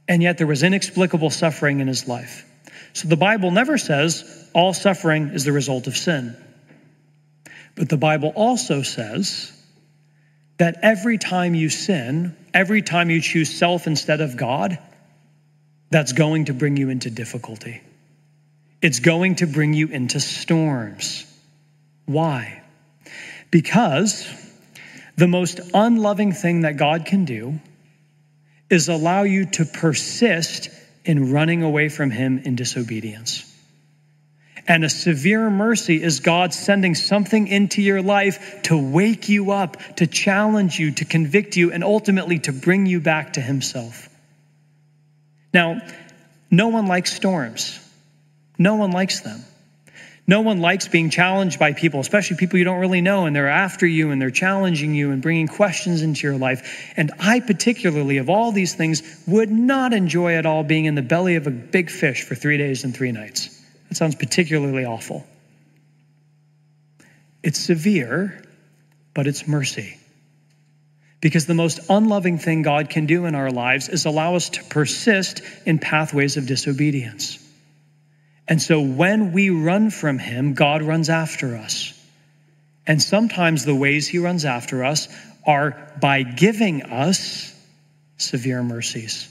and 0.08 0.22
yet 0.22 0.38
there 0.38 0.46
was 0.46 0.62
inexplicable 0.62 1.30
suffering 1.30 1.80
in 1.80 1.86
his 1.86 2.08
life. 2.08 2.44
So 2.92 3.08
the 3.08 3.16
Bible 3.16 3.50
never 3.50 3.76
says 3.76 4.48
all 4.54 4.72
suffering 4.72 5.30
is 5.30 5.44
the 5.44 5.52
result 5.52 5.86
of 5.86 5.96
sin. 5.96 6.36
But 7.74 7.88
the 7.88 7.96
Bible 7.96 8.32
also 8.36 8.82
says 8.82 9.50
that 10.58 10.78
every 10.82 11.18
time 11.18 11.54
you 11.54 11.68
sin, 11.68 12.36
every 12.54 12.82
time 12.82 13.10
you 13.10 13.20
choose 13.20 13.52
self 13.52 13.86
instead 13.86 14.20
of 14.20 14.36
God, 14.36 14.78
that's 15.90 16.12
going 16.12 16.46
to 16.46 16.54
bring 16.54 16.76
you 16.76 16.88
into 16.88 17.10
difficulty. 17.10 17.80
It's 18.80 19.00
going 19.00 19.36
to 19.36 19.46
bring 19.46 19.74
you 19.74 19.88
into 19.88 20.20
storms. 20.20 21.26
Why? 22.06 22.62
Because 23.50 24.28
the 25.16 25.28
most 25.28 25.60
unloving 25.72 26.32
thing 26.32 26.62
that 26.62 26.76
God 26.76 27.06
can 27.06 27.24
do 27.24 27.60
is 28.70 28.88
allow 28.88 29.22
you 29.22 29.46
to 29.52 29.64
persist 29.64 30.70
in 31.04 31.32
running 31.32 31.62
away 31.62 31.88
from 31.88 32.10
Him 32.10 32.38
in 32.38 32.56
disobedience. 32.56 33.50
And 34.66 34.82
a 34.82 34.88
severe 34.88 35.50
mercy 35.50 36.02
is 36.02 36.20
God 36.20 36.54
sending 36.54 36.94
something 36.94 37.48
into 37.48 37.82
your 37.82 38.00
life 38.00 38.62
to 38.62 38.76
wake 38.76 39.28
you 39.28 39.50
up, 39.50 39.76
to 39.96 40.06
challenge 40.06 40.78
you, 40.78 40.92
to 40.92 41.04
convict 41.04 41.56
you, 41.56 41.70
and 41.70 41.84
ultimately 41.84 42.38
to 42.40 42.52
bring 42.52 42.86
you 42.86 43.00
back 43.00 43.34
to 43.34 43.42
Himself. 43.42 44.08
Now, 45.52 45.82
no 46.50 46.68
one 46.68 46.86
likes 46.86 47.12
storms, 47.12 47.78
no 48.58 48.76
one 48.76 48.90
likes 48.90 49.20
them. 49.20 49.44
No 50.26 50.40
one 50.40 50.60
likes 50.60 50.88
being 50.88 51.10
challenged 51.10 51.58
by 51.58 51.74
people, 51.74 52.00
especially 52.00 52.38
people 52.38 52.58
you 52.58 52.64
don't 52.64 52.80
really 52.80 53.02
know, 53.02 53.26
and 53.26 53.36
they're 53.36 53.48
after 53.48 53.86
you 53.86 54.10
and 54.10 54.20
they're 54.20 54.30
challenging 54.30 54.94
you 54.94 55.10
and 55.10 55.20
bringing 55.20 55.48
questions 55.48 56.00
into 56.00 56.26
your 56.26 56.38
life. 56.38 56.92
And 56.96 57.12
I, 57.18 57.40
particularly, 57.40 58.16
of 58.16 58.30
all 58.30 58.50
these 58.50 58.74
things, 58.74 59.02
would 59.26 59.50
not 59.50 59.92
enjoy 59.92 60.36
at 60.36 60.46
all 60.46 60.64
being 60.64 60.86
in 60.86 60.94
the 60.94 61.02
belly 61.02 61.36
of 61.36 61.46
a 61.46 61.50
big 61.50 61.90
fish 61.90 62.22
for 62.22 62.34
three 62.34 62.56
days 62.56 62.84
and 62.84 62.96
three 62.96 63.12
nights. 63.12 63.60
That 63.88 63.96
sounds 63.96 64.14
particularly 64.14 64.86
awful. 64.86 65.26
It's 67.42 67.60
severe, 67.60 68.42
but 69.12 69.26
it's 69.26 69.46
mercy. 69.46 69.98
Because 71.20 71.44
the 71.44 71.54
most 71.54 71.80
unloving 71.90 72.38
thing 72.38 72.62
God 72.62 72.88
can 72.88 73.04
do 73.04 73.26
in 73.26 73.34
our 73.34 73.50
lives 73.50 73.90
is 73.90 74.06
allow 74.06 74.36
us 74.36 74.48
to 74.50 74.64
persist 74.64 75.42
in 75.66 75.78
pathways 75.78 76.38
of 76.38 76.46
disobedience. 76.46 77.43
And 78.46 78.60
so 78.60 78.80
when 78.80 79.32
we 79.32 79.50
run 79.50 79.90
from 79.90 80.18
Him, 80.18 80.54
God 80.54 80.82
runs 80.82 81.08
after 81.08 81.56
us. 81.56 81.92
And 82.86 83.00
sometimes 83.00 83.64
the 83.64 83.74
ways 83.74 84.06
He 84.06 84.18
runs 84.18 84.44
after 84.44 84.84
us 84.84 85.08
are 85.46 85.92
by 86.00 86.22
giving 86.22 86.82
us 86.82 87.54
severe 88.18 88.62
mercies. 88.62 89.30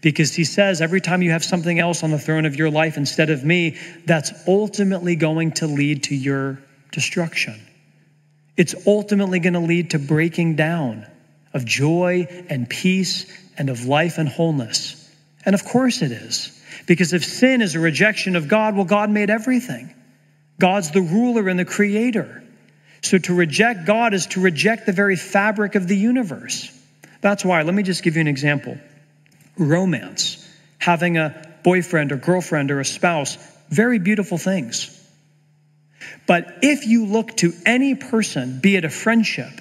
Because 0.00 0.34
He 0.34 0.44
says, 0.44 0.80
every 0.80 1.00
time 1.00 1.22
you 1.22 1.30
have 1.30 1.44
something 1.44 1.78
else 1.78 2.02
on 2.02 2.10
the 2.10 2.18
throne 2.18 2.44
of 2.44 2.56
your 2.56 2.70
life 2.70 2.96
instead 2.96 3.30
of 3.30 3.44
me, 3.44 3.78
that's 4.04 4.32
ultimately 4.48 5.14
going 5.14 5.52
to 5.52 5.66
lead 5.66 6.04
to 6.04 6.16
your 6.16 6.58
destruction. 6.90 7.60
It's 8.56 8.74
ultimately 8.86 9.40
going 9.40 9.54
to 9.54 9.60
lead 9.60 9.90
to 9.90 9.98
breaking 9.98 10.56
down 10.56 11.06
of 11.52 11.64
joy 11.64 12.26
and 12.48 12.68
peace 12.68 13.26
and 13.56 13.70
of 13.70 13.84
life 13.84 14.18
and 14.18 14.28
wholeness. 14.28 15.00
And 15.44 15.54
of 15.54 15.64
course 15.64 16.02
it 16.02 16.10
is. 16.10 16.60
Because 16.86 17.12
if 17.12 17.24
sin 17.24 17.62
is 17.62 17.74
a 17.74 17.80
rejection 17.80 18.36
of 18.36 18.48
God, 18.48 18.74
well, 18.76 18.84
God 18.84 19.10
made 19.10 19.30
everything. 19.30 19.94
God's 20.58 20.90
the 20.90 21.00
ruler 21.00 21.48
and 21.48 21.58
the 21.58 21.64
creator. 21.64 22.42
So 23.02 23.18
to 23.18 23.34
reject 23.34 23.86
God 23.86 24.14
is 24.14 24.26
to 24.28 24.40
reject 24.40 24.86
the 24.86 24.92
very 24.92 25.16
fabric 25.16 25.74
of 25.74 25.88
the 25.88 25.96
universe. 25.96 26.70
That's 27.20 27.44
why, 27.44 27.62
let 27.62 27.74
me 27.74 27.82
just 27.82 28.02
give 28.02 28.16
you 28.16 28.20
an 28.20 28.28
example. 28.28 28.78
Romance, 29.56 30.46
having 30.78 31.16
a 31.16 31.58
boyfriend 31.62 32.12
or 32.12 32.16
girlfriend 32.16 32.70
or 32.70 32.80
a 32.80 32.84
spouse, 32.84 33.38
very 33.70 33.98
beautiful 33.98 34.38
things. 34.38 34.90
But 36.26 36.58
if 36.62 36.86
you 36.86 37.06
look 37.06 37.36
to 37.38 37.52
any 37.64 37.94
person, 37.94 38.60
be 38.60 38.76
it 38.76 38.84
a 38.84 38.90
friendship 38.90 39.52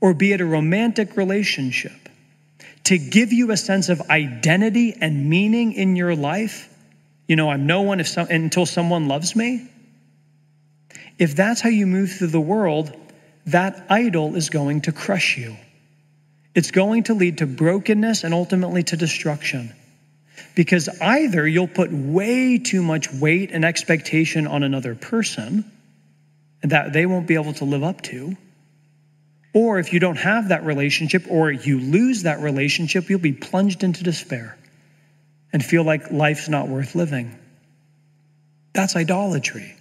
or 0.00 0.14
be 0.14 0.32
it 0.32 0.40
a 0.40 0.46
romantic 0.46 1.16
relationship, 1.16 2.09
to 2.84 2.98
give 2.98 3.32
you 3.32 3.50
a 3.50 3.56
sense 3.56 3.88
of 3.88 4.10
identity 4.10 4.96
and 5.00 5.28
meaning 5.28 5.72
in 5.72 5.96
your 5.96 6.14
life. 6.14 6.68
You 7.28 7.36
know, 7.36 7.50
I'm 7.50 7.66
no 7.66 7.82
one 7.82 8.00
if 8.00 8.16
until 8.16 8.66
someone 8.66 9.08
loves 9.08 9.36
me. 9.36 9.68
If 11.18 11.36
that's 11.36 11.60
how 11.60 11.68
you 11.68 11.86
move 11.86 12.12
through 12.12 12.28
the 12.28 12.40
world, 12.40 12.92
that 13.46 13.86
idol 13.90 14.36
is 14.36 14.50
going 14.50 14.82
to 14.82 14.92
crush 14.92 15.36
you. 15.36 15.56
It's 16.54 16.70
going 16.70 17.04
to 17.04 17.14
lead 17.14 17.38
to 17.38 17.46
brokenness 17.46 18.24
and 18.24 18.34
ultimately 18.34 18.82
to 18.84 18.96
destruction. 18.96 19.74
Because 20.56 20.88
either 21.00 21.46
you'll 21.46 21.68
put 21.68 21.92
way 21.92 22.58
too 22.58 22.82
much 22.82 23.12
weight 23.12 23.50
and 23.52 23.64
expectation 23.64 24.46
on 24.46 24.62
another 24.62 24.94
person 24.94 25.70
that 26.62 26.92
they 26.92 27.06
won't 27.06 27.26
be 27.26 27.34
able 27.34 27.52
to 27.54 27.64
live 27.64 27.82
up 27.82 28.02
to 28.02 28.36
or 29.52 29.78
if 29.78 29.92
you 29.92 30.00
don't 30.00 30.16
have 30.16 30.48
that 30.48 30.64
relationship 30.64 31.24
or 31.28 31.50
you 31.50 31.80
lose 31.80 32.22
that 32.22 32.40
relationship, 32.40 33.10
you'll 33.10 33.18
be 33.18 33.32
plunged 33.32 33.82
into 33.82 34.04
despair 34.04 34.56
and 35.52 35.64
feel 35.64 35.82
like 35.82 36.10
life's 36.10 36.48
not 36.48 36.68
worth 36.68 36.94
living. 36.94 37.36
That's 38.72 38.94
idolatry. 38.94 39.76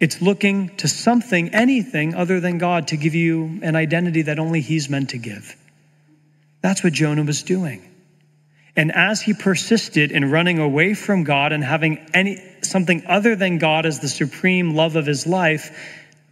It's 0.00 0.20
looking 0.20 0.76
to 0.78 0.88
something, 0.88 1.54
anything 1.54 2.14
other 2.14 2.40
than 2.40 2.58
God 2.58 2.88
to 2.88 2.96
give 2.96 3.14
you 3.14 3.60
an 3.62 3.76
identity 3.76 4.22
that 4.22 4.38
only 4.38 4.60
He's 4.60 4.88
meant 4.88 5.10
to 5.10 5.18
give. 5.18 5.56
That's 6.62 6.82
what 6.82 6.92
Jonah 6.92 7.22
was 7.22 7.42
doing. 7.42 7.86
And 8.76 8.92
as 8.94 9.20
he 9.20 9.34
persisted 9.34 10.12
in 10.12 10.30
running 10.30 10.58
away 10.58 10.94
from 10.94 11.24
God 11.24 11.52
and 11.52 11.62
having 11.62 11.98
any 12.14 12.42
something 12.62 13.04
other 13.06 13.34
than 13.36 13.58
God 13.58 13.84
as 13.84 14.00
the 14.00 14.08
supreme 14.08 14.74
love 14.74 14.96
of 14.96 15.06
his 15.06 15.26
life, 15.26 15.76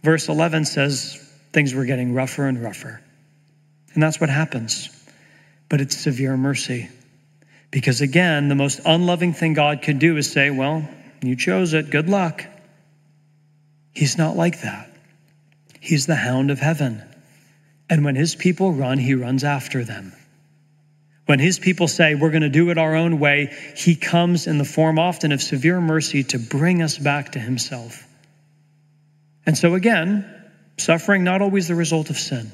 verse 0.03 0.29
11 0.29 0.65
says, 0.65 1.28
things 1.51 1.73
were 1.73 1.85
getting 1.85 2.13
rougher 2.13 2.47
and 2.47 2.61
rougher. 2.61 3.01
And 3.93 4.03
that's 4.03 4.19
what 4.19 4.29
happens. 4.29 4.89
But 5.67 5.81
it's 5.81 5.97
severe 5.97 6.37
mercy. 6.37 6.89
Because 7.71 8.01
again, 8.01 8.49
the 8.49 8.55
most 8.55 8.81
unloving 8.85 9.33
thing 9.33 9.53
God 9.53 9.81
could 9.81 9.99
do 9.99 10.17
is 10.17 10.31
say, 10.31 10.49
Well, 10.49 10.87
you 11.21 11.35
chose 11.35 11.73
it. 11.73 11.89
Good 11.89 12.09
luck. 12.09 12.45
He's 13.93 14.17
not 14.17 14.35
like 14.35 14.61
that. 14.61 14.89
He's 15.79 16.05
the 16.05 16.15
hound 16.15 16.51
of 16.51 16.59
heaven. 16.59 17.03
And 17.89 18.05
when 18.05 18.15
his 18.15 18.35
people 18.35 18.71
run, 18.71 18.97
he 18.97 19.15
runs 19.15 19.43
after 19.43 19.83
them. 19.83 20.13
When 21.25 21.39
his 21.39 21.59
people 21.59 21.87
say, 21.87 22.15
We're 22.15 22.31
going 22.31 22.41
to 22.41 22.49
do 22.49 22.71
it 22.71 22.77
our 22.77 22.95
own 22.95 23.19
way, 23.19 23.55
he 23.75 23.95
comes 23.95 24.47
in 24.47 24.57
the 24.57 24.65
form 24.65 24.97
often 24.97 25.31
of 25.31 25.41
severe 25.41 25.79
mercy 25.79 26.23
to 26.25 26.39
bring 26.39 26.81
us 26.81 26.97
back 26.97 27.33
to 27.33 27.39
himself. 27.39 28.07
And 29.45 29.57
so, 29.57 29.75
again, 29.75 30.38
Suffering 30.79 31.23
not 31.23 31.41
always 31.41 31.67
the 31.67 31.75
result 31.75 32.09
of 32.09 32.17
sin. 32.17 32.51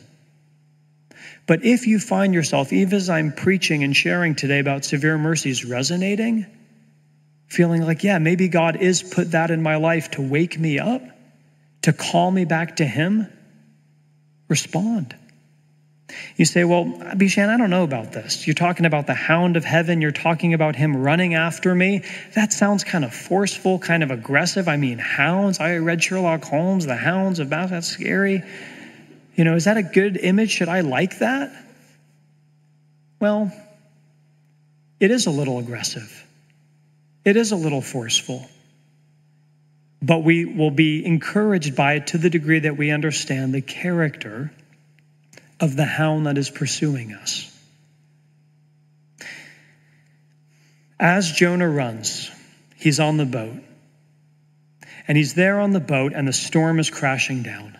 But 1.47 1.63
if 1.63 1.85
you 1.85 1.99
find 1.99 2.33
yourself, 2.33 2.73
even 2.73 2.95
as 2.95 3.09
I'm 3.09 3.31
preaching 3.31 3.83
and 3.83 3.95
sharing 3.95 4.33
today 4.33 4.59
about 4.59 4.83
severe 4.83 5.17
mercies, 5.17 5.63
resonating, 5.63 6.47
feeling 7.47 7.83
like, 7.83 8.03
yeah, 8.03 8.17
maybe 8.17 8.47
God 8.47 8.77
is 8.77 9.03
put 9.03 9.31
that 9.31 9.51
in 9.51 9.61
my 9.61 9.75
life 9.75 10.11
to 10.11 10.21
wake 10.23 10.59
me 10.59 10.79
up, 10.79 11.03
to 11.83 11.93
call 11.93 12.31
me 12.31 12.45
back 12.45 12.77
to 12.77 12.85
Him, 12.85 13.27
respond. 14.47 15.15
You 16.36 16.45
say, 16.45 16.63
well, 16.63 16.86
Bishan, 16.86 17.49
I 17.49 17.58
don't 17.58 17.69
know 17.69 17.84
about 17.84 18.12
this. 18.12 18.45
You're 18.45 18.54
talking 18.54 18.86
about 18.86 19.08
the 19.08 19.13
hound 19.13 19.58
of 19.58 19.63
heaven. 19.63 20.01
You're 20.01 20.12
talking 20.12 20.54
about 20.54 20.75
him 20.75 20.97
running 20.97 21.34
after 21.34 21.73
me. 21.73 22.04
That 22.34 22.54
sounds 22.54 22.84
kind 22.84 23.06
of 23.06 23.13
forceful, 23.13 23.80
kind 23.80 24.04
of 24.04 24.12
aggressive. 24.12 24.67
I 24.67 24.78
mean, 24.78 24.97
hounds. 24.97 25.60
I 25.60 25.78
read 25.78 26.04
Sherlock 26.04 26.43
Holmes, 26.43 26.86
the 26.86 26.95
hounds 26.95 27.39
of 27.39 27.49
Bath. 27.49 27.69
That's 27.69 27.88
scary. 27.88 28.43
You 29.36 29.43
know, 29.43 29.56
is 29.56 29.65
that 29.65 29.78
a 29.78 29.84
good 29.84 30.17
image? 30.17 30.51
Should 30.51 30.69
I 30.69 30.82
like 30.82 31.19
that? 31.19 31.51
Well, 33.19 33.51
it 34.99 35.12
is 35.12 35.25
a 35.25 35.32
little 35.32 35.60
aggressive. 35.60 36.25
It 37.23 37.38
is 37.38 37.51
a 37.51 37.56
little 37.56 37.82
forceful. 37.82 38.47
But 40.01 40.23
we 40.23 40.45
will 40.45 40.71
be 40.71 41.04
encouraged 41.06 41.75
by 41.75 41.93
it 41.93 42.08
to 42.08 42.17
the 42.17 42.30
degree 42.30 42.60
that 42.60 42.78
we 42.78 42.91
understand 42.91 43.54
the 43.54 43.62
character 43.62 44.51
of 45.60 45.76
the 45.76 45.86
hound 45.86 46.28
that 46.28 46.38
is 46.38 46.50
pursuing 46.50 47.13
us. 47.13 47.52
As 51.00 51.32
Jonah 51.32 51.70
runs, 51.70 52.32
he's 52.76 53.00
on 53.00 53.18
the 53.18 53.26
boat. 53.26 53.62
And 55.08 55.18
he's 55.18 55.36
there 55.36 55.60
on 55.60 55.72
the 55.72 55.80
boat, 55.80 56.13
and 56.15 56.28
the 56.28 56.34
storm 56.34 56.80
is 56.80 56.89
crashing 56.89 57.44
down. 57.44 57.78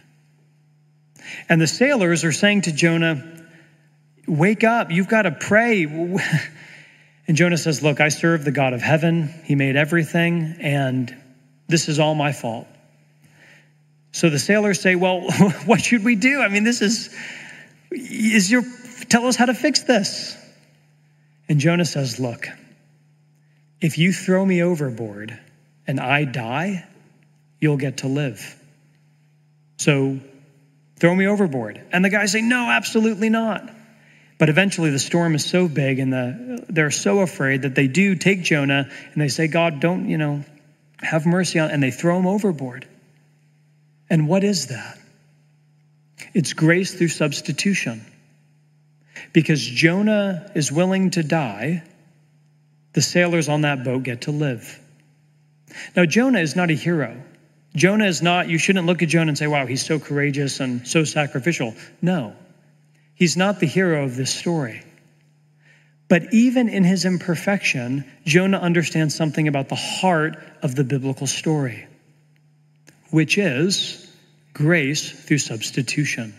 And 1.50 1.60
the 1.60 1.68
sailors 1.68 2.24
are 2.24 2.32
saying 2.32 2.64
to 2.64 2.72
Jonah, 2.72 3.32
Wake 4.28 4.64
up, 4.64 4.92
you've 4.92 5.08
got 5.08 5.24
to 5.24 5.32
pray. 5.32 5.86
And 7.28 7.36
Jonah 7.36 7.58
says, 7.58 7.82
Look, 7.82 8.02
I 8.02 8.10
serve 8.10 8.46
the 8.46 8.52
God 8.52 8.74
of 8.74 8.82
heaven. 8.82 9.34
He 9.46 9.56
made 9.56 9.76
everything, 9.76 10.58
and 10.60 11.16
this 11.68 11.90
is 11.90 12.00
all 12.00 12.14
my 12.14 12.32
fault. 12.32 12.68
So 14.12 14.30
the 14.30 14.40
sailors 14.40 14.80
say, 14.80 14.96
Well, 14.96 15.22
what 15.66 15.82
should 15.82 16.04
we 16.04 16.16
do? 16.16 16.42
I 16.42 16.50
mean, 16.50 16.64
this 16.64 16.82
is, 16.82 17.16
is 17.96 18.52
your, 18.52 18.64
tell 19.10 19.28
us 19.28 19.36
how 19.36 19.46
to 19.46 19.54
fix 19.54 19.84
this. 19.84 20.38
And 21.48 21.60
Jonah 21.60 21.86
says, 21.86 22.20
Look, 22.20 22.48
if 23.82 23.98
you 23.98 24.14
throw 24.14 24.46
me 24.46 24.64
overboard 24.64 25.38
and 25.88 26.00
I 26.00 26.26
die, 26.26 26.86
you'll 27.60 27.78
get 27.78 27.98
to 27.98 28.08
live. 28.08 28.62
So 29.78 30.20
throw 30.98 31.14
me 31.14 31.28
overboard. 31.28 31.82
And 31.92 32.04
the 32.04 32.10
guys 32.10 32.32
say, 32.32 32.42
No, 32.42 32.70
absolutely 32.70 33.30
not. 33.30 33.70
But 34.38 34.50
eventually 34.50 34.90
the 34.90 35.00
storm 35.00 35.34
is 35.36 35.46
so 35.46 35.68
big 35.68 36.00
and 36.00 36.12
the, 36.12 36.66
they're 36.68 36.92
so 36.92 37.20
afraid 37.20 37.62
that 37.62 37.74
they 37.74 37.88
do 37.88 38.16
take 38.16 38.44
Jonah 38.44 38.90
and 39.14 39.22
they 39.22 39.30
say, 39.30 39.48
God, 39.48 39.80
don't, 39.80 40.10
you 40.10 40.18
know, 40.18 40.44
have 41.00 41.26
mercy 41.26 41.60
on, 41.60 41.72
and 41.72 41.82
they 41.82 41.92
throw 41.92 42.18
him 42.18 42.28
overboard. 42.28 42.88
And 44.10 44.28
what 44.28 44.44
is 44.44 44.68
that? 44.68 45.00
It's 46.34 46.54
grace 46.54 46.94
through 46.94 47.10
substitution. 47.10 48.06
Because 49.34 49.66
Jonah 49.66 50.52
is 50.56 50.72
willing 50.72 51.12
to 51.12 51.24
die, 51.24 51.84
the 52.94 53.02
sailors 53.02 53.50
on 53.50 53.62
that 53.62 53.84
boat 53.84 54.04
get 54.04 54.22
to 54.22 54.32
live. 54.32 54.80
Now, 55.96 56.06
Jonah 56.06 56.40
is 56.40 56.56
not 56.56 56.72
a 56.72 56.74
hero. 56.74 57.22
Jonah 57.76 58.06
is 58.06 58.22
not, 58.22 58.48
you 58.48 58.58
shouldn't 58.58 58.86
look 58.86 59.04
at 59.04 59.10
Jonah 59.10 59.30
and 59.30 59.38
say, 59.38 59.48
wow, 59.48 59.66
he's 59.66 59.86
so 59.86 60.00
courageous 60.00 60.62
and 60.62 60.88
so 60.88 61.04
sacrificial. 61.04 61.76
No. 62.02 62.34
He's 63.16 63.36
not 63.36 63.60
the 63.60 63.66
hero 63.66 64.06
of 64.06 64.16
this 64.16 64.34
story. 64.34 64.84
But 66.08 66.34
even 66.34 66.70
in 66.70 66.84
his 66.84 67.04
imperfection, 67.04 68.06
Jonah 68.26 68.60
understands 68.60 69.16
something 69.16 69.48
about 69.48 69.70
the 69.70 69.76
heart 69.76 70.38
of 70.62 70.76
the 70.76 70.84
biblical 70.84 71.28
story, 71.28 71.88
which 73.10 73.38
is 73.38 74.05
grace 74.56 75.12
through 75.12 75.38
substitution. 75.38 76.34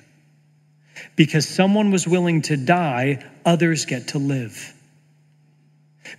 Because 1.15 1.47
someone 1.47 1.93
was 1.93 2.09
willing 2.09 2.43
to 2.43 2.57
die, 2.57 3.25
others 3.45 3.85
get 3.85 4.09
to 4.09 4.19
live. 4.19 4.75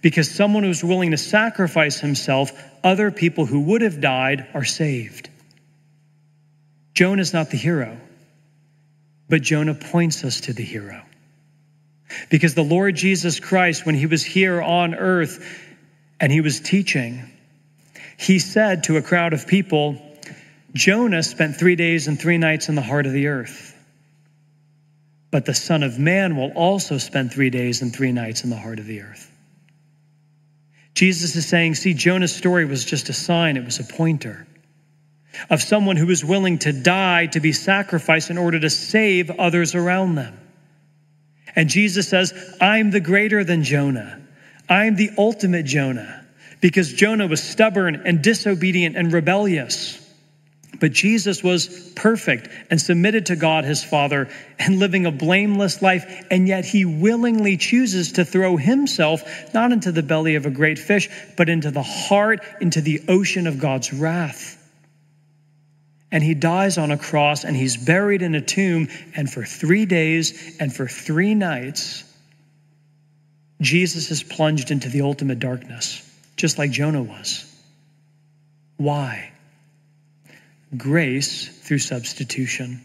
Because 0.02 0.30
someone 0.30 0.66
was 0.68 0.84
willing 0.84 1.12
to 1.12 1.18
sacrifice 1.18 2.00
himself, 2.00 2.52
other 2.84 3.12
people 3.12 3.46
who 3.46 3.62
would 3.62 3.82
have 3.82 4.00
died 4.00 4.48
are 4.54 4.64
saved. 4.64 5.30
Jonah 6.94 7.22
is 7.22 7.34
not 7.34 7.50
the 7.50 7.58
hero. 7.58 7.98
But 9.30 9.42
Jonah 9.42 9.76
points 9.76 10.24
us 10.24 10.42
to 10.42 10.54
the 10.54 10.64
hero. 10.64 11.02
Because 12.30 12.54
the 12.54 12.64
Lord 12.64 12.96
Jesus 12.96 13.40
Christ, 13.40 13.86
when 13.86 13.96
he 13.96 14.06
was 14.06 14.24
here 14.24 14.62
on 14.62 14.96
earth 14.96 15.44
and 16.20 16.32
he 16.32 16.42
was 16.42 16.60
teaching, 16.60 17.30
he 18.18 18.40
said 18.40 18.84
to 18.86 18.98
a 18.98 19.02
crowd 19.02 19.34
of 19.34 19.48
people, 19.48 20.02
Jonah 20.78 21.24
spent 21.24 21.58
three 21.58 21.76
days 21.76 22.08
and 22.08 22.20
three 22.20 22.38
nights 22.38 22.70
in 22.70 22.76
the 22.76 22.82
heart 22.82 23.06
of 23.06 23.14
the 23.14 23.28
earth. 23.28 23.74
But 25.32 25.46
the 25.46 25.54
Son 25.54 25.84
of 25.84 26.00
Man 26.00 26.38
will 26.38 26.52
also 26.52 26.98
spend 26.98 27.34
three 27.34 27.50
days 27.50 27.82
and 27.82 27.94
three 27.94 28.12
nights 28.12 28.44
in 28.44 28.50
the 28.50 28.58
heart 28.58 28.80
of 28.80 28.86
the 28.86 29.02
earth. 29.02 29.32
Jesus 30.94 31.36
is 31.36 31.48
saying, 31.48 31.76
see, 31.76 31.94
Jonah's 31.94 32.36
story 32.36 32.66
was 32.66 32.86
just 32.86 33.10
a 33.10 33.14
sign, 33.14 33.58
it 33.58 33.66
was 33.66 33.80
a 33.80 33.84
pointer 33.84 34.48
of 35.50 35.62
someone 35.62 35.98
who 35.98 36.08
was 36.08 36.24
willing 36.24 36.58
to 36.60 36.74
die 36.74 37.28
to 37.28 37.40
be 37.40 37.52
sacrificed 37.52 38.30
in 38.30 38.38
order 38.38 38.60
to 38.60 38.70
save 38.70 39.30
others 39.32 39.76
around 39.76 40.16
them. 40.16 40.40
And 41.56 41.70
Jesus 41.70 42.08
says, 42.08 42.34
I'm 42.62 42.92
the 42.92 43.00
greater 43.00 43.44
than 43.44 43.64
Jonah. 43.64 44.22
I'm 44.70 44.96
the 44.96 45.12
ultimate 45.18 45.66
Jonah 45.66 46.26
because 46.62 46.92
Jonah 46.94 47.28
was 47.28 47.42
stubborn 47.42 48.02
and 48.06 48.22
disobedient 48.22 48.96
and 48.96 49.14
rebellious. 49.14 50.04
But 50.80 50.92
Jesus 50.92 51.44
was 51.44 51.92
perfect 51.96 52.50
and 52.70 52.80
submitted 52.80 53.28
to 53.28 53.36
God 53.36 53.64
his 53.64 53.84
Father 53.84 54.30
and 54.60 54.80
living 54.80 55.06
a 55.06 55.12
blameless 55.12 55.82
life, 55.82 56.26
and 56.30 56.48
yet 56.48 56.66
he 56.66 56.86
willingly 56.86 57.58
chooses 57.58 58.14
to 58.14 58.26
throw 58.26 58.58
himself 58.58 59.54
not 59.54 59.72
into 59.72 59.92
the 59.92 60.04
belly 60.04 60.36
of 60.36 60.46
a 60.46 60.52
great 60.52 60.78
fish, 60.78 61.10
but 61.36 61.50
into 61.50 61.72
the 61.72 61.84
heart, 61.84 62.42
into 62.62 62.82
the 62.82 63.02
ocean 63.08 63.48
of 63.48 63.60
God's 63.60 63.92
wrath 63.92 64.58
and 66.12 66.24
he 66.24 66.34
dies 66.34 66.78
on 66.78 66.92
a 66.92 66.98
cross 66.98 67.44
and 67.44 67.56
he's 67.56 67.76
buried 67.78 68.22
in 68.22 68.36
a 68.36 68.42
tomb. 68.42 68.88
And 69.16 69.32
for 69.32 69.44
three 69.44 69.86
days 69.86 70.58
and 70.60 70.74
for 70.74 70.88
three 70.88 71.36
nights, 71.36 72.04
Jesus 73.60 74.12
is 74.12 74.24
plunged 74.24 74.72
into 74.72 74.90
the 74.90 75.02
ultimate 75.02 75.40
darkness, 75.40 76.02
just 76.38 76.58
like 76.58 76.72
Jonah 76.72 77.04
was. 77.04 77.44
Why? 78.78 79.32
Grace 80.78 81.48
through 81.48 81.80
substitution. 81.80 82.84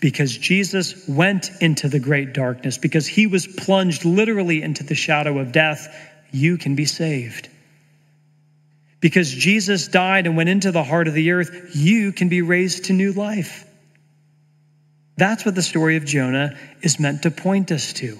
Because 0.00 0.36
Jesus 0.36 1.06
went 1.08 1.50
into 1.60 1.88
the 1.88 2.00
great 2.00 2.32
darkness, 2.32 2.78
because 2.78 3.06
he 3.06 3.26
was 3.26 3.46
plunged 3.46 4.04
literally 4.04 4.62
into 4.62 4.82
the 4.82 4.94
shadow 4.94 5.38
of 5.38 5.52
death, 5.52 5.88
you 6.32 6.58
can 6.58 6.74
be 6.74 6.86
saved. 6.86 7.48
Because 9.00 9.30
Jesus 9.30 9.88
died 9.88 10.26
and 10.26 10.36
went 10.36 10.48
into 10.48 10.72
the 10.72 10.84
heart 10.84 11.08
of 11.08 11.14
the 11.14 11.32
earth, 11.32 11.74
you 11.74 12.12
can 12.12 12.28
be 12.28 12.42
raised 12.42 12.86
to 12.86 12.92
new 12.92 13.12
life. 13.12 13.66
That's 15.16 15.44
what 15.44 15.54
the 15.54 15.62
story 15.62 15.96
of 15.96 16.04
Jonah 16.04 16.56
is 16.82 17.00
meant 17.00 17.22
to 17.22 17.30
point 17.30 17.72
us 17.72 17.92
to. 17.94 18.18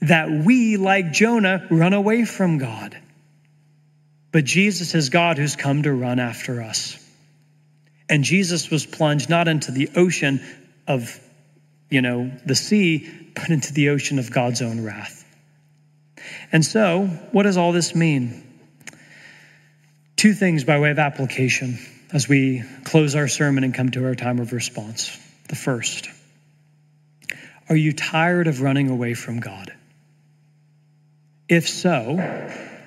That 0.00 0.30
we, 0.30 0.76
like 0.76 1.12
Jonah, 1.12 1.66
run 1.70 1.92
away 1.92 2.24
from 2.24 2.58
God. 2.58 2.96
But 4.32 4.44
Jesus 4.44 4.94
is 4.94 5.10
God 5.10 5.38
who's 5.38 5.56
come 5.56 5.82
to 5.84 5.92
run 5.92 6.18
after 6.18 6.60
us. 6.60 6.98
And 8.08 8.24
Jesus 8.24 8.70
was 8.70 8.84
plunged 8.84 9.30
not 9.30 9.48
into 9.48 9.72
the 9.72 9.90
ocean 9.96 10.40
of, 10.86 11.18
you 11.90 12.02
know, 12.02 12.30
the 12.44 12.54
sea, 12.54 13.10
but 13.34 13.48
into 13.50 13.72
the 13.72 13.90
ocean 13.90 14.18
of 14.18 14.30
God's 14.30 14.62
own 14.62 14.84
wrath. 14.84 15.24
And 16.52 16.64
so, 16.64 17.06
what 17.32 17.44
does 17.44 17.56
all 17.56 17.72
this 17.72 17.94
mean? 17.94 18.42
Two 20.16 20.32
things 20.32 20.64
by 20.64 20.78
way 20.78 20.90
of 20.90 20.98
application 20.98 21.78
as 22.12 22.28
we 22.28 22.62
close 22.84 23.14
our 23.14 23.28
sermon 23.28 23.64
and 23.64 23.74
come 23.74 23.90
to 23.90 24.04
our 24.06 24.14
time 24.14 24.38
of 24.38 24.52
response. 24.52 25.18
The 25.48 25.56
first, 25.56 26.08
are 27.68 27.76
you 27.76 27.92
tired 27.92 28.46
of 28.46 28.60
running 28.60 28.88
away 28.88 29.14
from 29.14 29.40
God? 29.40 29.72
If 31.48 31.68
so, 31.68 32.16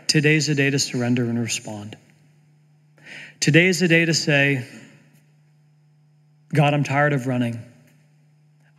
today's 0.07 0.49
a 0.49 0.55
day 0.55 0.69
to 0.69 0.79
surrender 0.79 1.25
and 1.25 1.39
respond. 1.39 1.95
Today 3.39 3.67
is 3.67 3.81
a 3.81 3.87
day 3.87 4.05
to 4.05 4.13
say, 4.13 4.67
God, 6.53 6.73
I'm 6.73 6.83
tired 6.83 7.13
of 7.13 7.27
running. 7.27 7.61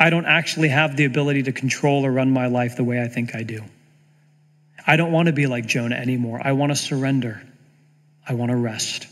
I 0.01 0.11
don't 0.11 0.27
actually 0.27 0.69
have 0.69 0.97
the 0.97 1.05
ability 1.05 1.45
to 1.45 1.53
control 1.53 2.07
or 2.07 2.13
run 2.13 2.31
my 2.31 2.47
life 2.47 2.77
the 2.77 2.85
way 2.85 3.03
I 3.03 3.09
think 3.09 3.35
I 3.35 3.43
do. 3.43 3.65
I 4.87 4.97
don't 4.97 5.13
want 5.13 5.27
to 5.27 5.33
be 5.33 5.47
like 5.47 5.67
Jonah 5.67 5.97
anymore. 5.97 6.41
I 6.43 6.53
want 6.53 6.71
to 6.71 6.77
surrender. 6.77 7.43
I 8.27 8.35
want 8.35 8.51
to 8.51 8.57
rest. 8.57 9.07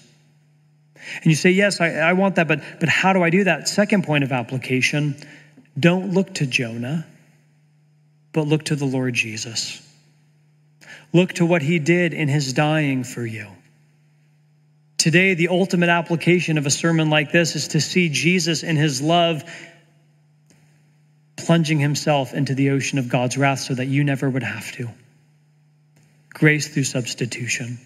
And 1.17 1.27
you 1.27 1.35
say, 1.35 1.51
Yes, 1.51 1.81
I, 1.81 1.91
I, 1.95 2.13
want 2.15 2.37
that, 2.37 2.49
but, 2.49 2.63
but 2.81 2.89
how 2.89 3.13
do 3.13 3.23
I 3.23 3.31
do 3.31 3.45
that? 3.45 3.69
Second 3.69 4.05
point 4.05 4.25
of 4.25 4.33
application 4.33 5.17
don't 5.79 6.15
look 6.15 6.35
to 6.35 6.47
Jonah, 6.47 7.07
but 8.33 8.47
look 8.47 8.65
to 8.65 8.77
the 8.77 8.87
Lord 8.87 9.15
Jesus. 9.15 9.83
Look 11.13 11.35
to 11.35 11.47
what 11.47 11.63
he 11.63 11.79
did 11.79 12.15
in 12.15 12.29
his 12.29 12.53
dying 12.53 13.05
for 13.05 13.25
you. 13.25 13.49
Today, 15.07 15.35
the 15.35 15.51
ultimate 15.51 15.89
application 15.89 16.59
of 16.59 16.67
a 16.67 16.71
sermon 16.71 17.11
like 17.11 17.31
this 17.31 17.55
is 17.55 17.69
to 17.69 17.81
see 17.81 18.09
Jesus 18.09 18.65
in 18.65 18.75
his 18.75 19.01
love 19.01 19.45
plunging 21.37 21.79
himself 21.79 22.35
into 22.35 22.57
the 22.57 22.71
ocean 22.71 22.99
of 22.99 23.09
God's 23.09 23.39
wrath 23.39 23.61
so 23.61 23.75
that 23.75 23.87
you 23.87 24.03
never 24.03 24.29
would 24.29 24.43
have 24.43 24.73
to. 24.73 24.89
Grace 26.31 26.67
through 26.67 26.83
substitution. 26.83 27.79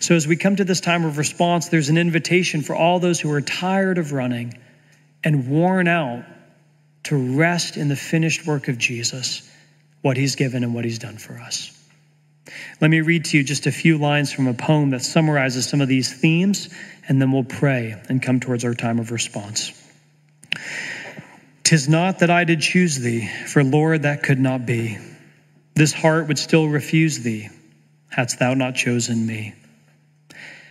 So, 0.00 0.16
as 0.16 0.26
we 0.26 0.34
come 0.34 0.56
to 0.56 0.64
this 0.64 0.80
time 0.80 1.04
of 1.04 1.16
response, 1.16 1.68
there's 1.68 1.90
an 1.90 1.96
invitation 1.96 2.62
for 2.62 2.74
all 2.74 2.98
those 2.98 3.20
who 3.20 3.30
are 3.30 3.40
tired 3.40 3.98
of 3.98 4.10
running 4.10 4.58
and 5.22 5.48
worn 5.48 5.86
out 5.86 6.24
to 7.04 7.36
rest 7.36 7.76
in 7.76 7.86
the 7.86 7.94
finished 7.94 8.44
work 8.48 8.66
of 8.66 8.78
Jesus, 8.78 9.48
what 10.02 10.16
he's 10.16 10.34
given 10.34 10.64
and 10.64 10.74
what 10.74 10.84
he's 10.84 10.98
done 10.98 11.18
for 11.18 11.34
us. 11.34 11.75
Let 12.80 12.90
me 12.90 13.00
read 13.00 13.24
to 13.26 13.38
you 13.38 13.44
just 13.44 13.66
a 13.66 13.72
few 13.72 13.98
lines 13.98 14.32
from 14.32 14.46
a 14.46 14.54
poem 14.54 14.90
that 14.90 15.02
summarizes 15.02 15.68
some 15.68 15.80
of 15.80 15.88
these 15.88 16.12
themes, 16.12 16.68
and 17.08 17.20
then 17.20 17.32
we'll 17.32 17.44
pray 17.44 18.00
and 18.08 18.22
come 18.22 18.40
towards 18.40 18.64
our 18.64 18.74
time 18.74 18.98
of 18.98 19.10
response. 19.10 19.72
Tis 21.64 21.88
not 21.88 22.20
that 22.20 22.30
I 22.30 22.44
did 22.44 22.60
choose 22.60 22.96
thee, 22.98 23.28
for 23.46 23.64
Lord, 23.64 24.02
that 24.02 24.22
could 24.22 24.38
not 24.38 24.66
be. 24.66 24.98
This 25.74 25.92
heart 25.92 26.28
would 26.28 26.38
still 26.38 26.68
refuse 26.68 27.18
thee, 27.18 27.48
hadst 28.08 28.38
thou 28.38 28.54
not 28.54 28.76
chosen 28.76 29.26
me. 29.26 29.54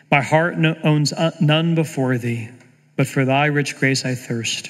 My 0.09 0.21
heart 0.21 0.55
owns 0.83 1.11
uh, 1.11 1.31
none 1.41 1.75
before 1.75 2.17
thee, 2.17 2.49
but 2.95 3.07
for 3.07 3.25
thy 3.25 3.47
rich 3.47 3.77
grace 3.77 4.05
I 4.05 4.15
thirst. 4.15 4.69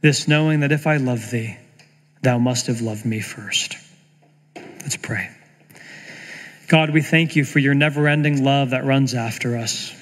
This 0.00 0.28
knowing 0.28 0.60
that 0.60 0.72
if 0.72 0.86
I 0.86 0.98
love 0.98 1.30
thee, 1.30 1.56
thou 2.22 2.38
must 2.38 2.68
have 2.68 2.80
loved 2.80 3.04
me 3.04 3.20
first. 3.20 3.76
Let's 4.54 4.96
pray. 4.96 5.28
God, 6.72 6.88
we 6.88 7.02
thank 7.02 7.36
you 7.36 7.44
for 7.44 7.58
your 7.58 7.74
never 7.74 8.08
ending 8.08 8.44
love 8.44 8.70
that 8.70 8.86
runs 8.86 9.12
after 9.12 9.58
us. 9.58 9.94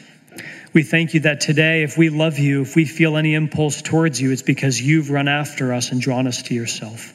We 0.73 0.85
thank 0.85 1.15
you 1.15 1.21
that 1.23 1.41
today, 1.41 1.83
if 1.83 1.99
we 1.99 2.11
love 2.11 2.39
you, 2.39 2.63
if 2.63 2.77
we 2.77 2.85
feel 2.85 3.17
any 3.17 3.35
impulse 3.35 3.83
towards 3.83 4.21
you, 4.21 4.31
it's 4.31 4.43
because 4.43 4.81
you've 4.81 5.11
run 5.11 5.27
after 5.27 5.73
us 5.73 5.91
and 5.91 6.01
drawn 6.01 6.29
us 6.29 6.43
to 6.43 6.55
yourself. 6.55 7.13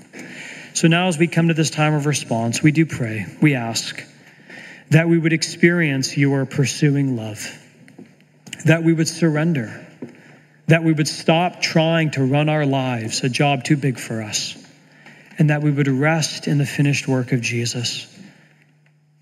So 0.74 0.90
now, 0.90 1.08
as 1.08 1.18
we 1.18 1.28
come 1.28 1.48
to 1.48 1.54
this 1.54 1.70
time 1.70 1.94
of 1.94 2.06
response, 2.06 2.62
we 2.62 2.74
do 2.74 2.86
pray, 2.86 3.28
we 3.42 3.56
ask 3.56 4.06
that 4.90 5.08
we 5.08 5.18
would 5.18 5.32
experience 5.32 6.18
your 6.18 6.46
pursuing 6.46 7.16
love, 7.16 7.48
that 8.66 8.84
we 8.84 8.92
would 8.92 9.08
surrender, 9.08 9.88
that 10.68 10.84
we 10.84 10.92
would 10.92 11.08
stop 11.08 11.62
trying 11.62 12.12
to 12.12 12.26
run 12.26 12.50
our 12.50 12.66
lives, 12.66 13.24
a 13.24 13.30
job 13.30 13.64
too 13.64 13.78
big 13.78 14.00
for 14.00 14.22
us, 14.22 14.62
and 15.40 15.50
that 15.50 15.64
we 15.64 15.72
would 15.72 15.88
rest 15.88 16.46
in 16.46 16.58
the 16.58 16.66
finished 16.66 17.08
work 17.08 17.32
of 17.32 17.40
Jesus, 17.40 18.12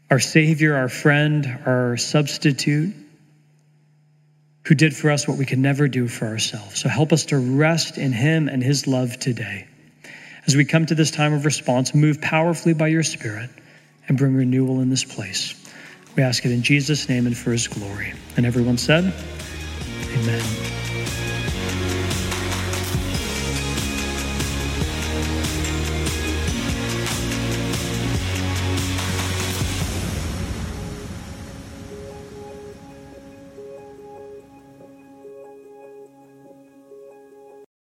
our 0.10 0.20
Savior, 0.20 0.76
our 0.76 0.90
friend, 0.90 1.60
our 1.66 1.98
substitute 1.98 2.94
who 4.66 4.76
did 4.76 4.96
for 4.96 5.12
us 5.12 5.28
what 5.28 5.38
we 5.38 5.46
could 5.46 5.60
never 5.60 5.88
do 5.88 6.08
for 6.08 6.26
ourselves. 6.26 6.80
So 6.80 6.90
help 6.90 7.12
us 7.12 7.26
to 7.26 7.38
rest 7.38 7.98
in 7.98 8.14
him 8.14 8.48
and 8.48 8.64
his 8.64 8.88
love 8.88 9.20
today. 9.20 9.68
As 10.46 10.56
we 10.56 10.66
come 10.66 10.86
to 10.86 10.96
this 10.96 11.12
time 11.12 11.34
of 11.34 11.46
response, 11.46 11.94
move 11.94 12.22
powerfully 12.22 12.74
by 12.74 12.88
your 12.88 13.04
Spirit 13.04 13.50
and 14.08 14.18
bring 14.18 14.36
renewal 14.36 14.82
in 14.82 14.90
this 14.90 15.04
place. 15.04 15.60
We 16.16 16.24
ask 16.24 16.46
it 16.46 16.52
in 16.52 16.62
Jesus' 16.62 17.10
name 17.10 17.26
and 17.26 17.38
for 17.38 17.52
his 17.52 17.68
glory. 17.68 18.14
And 18.38 18.46
everyone 18.46 18.78
said, 18.78 19.14
Amen. 20.14 20.83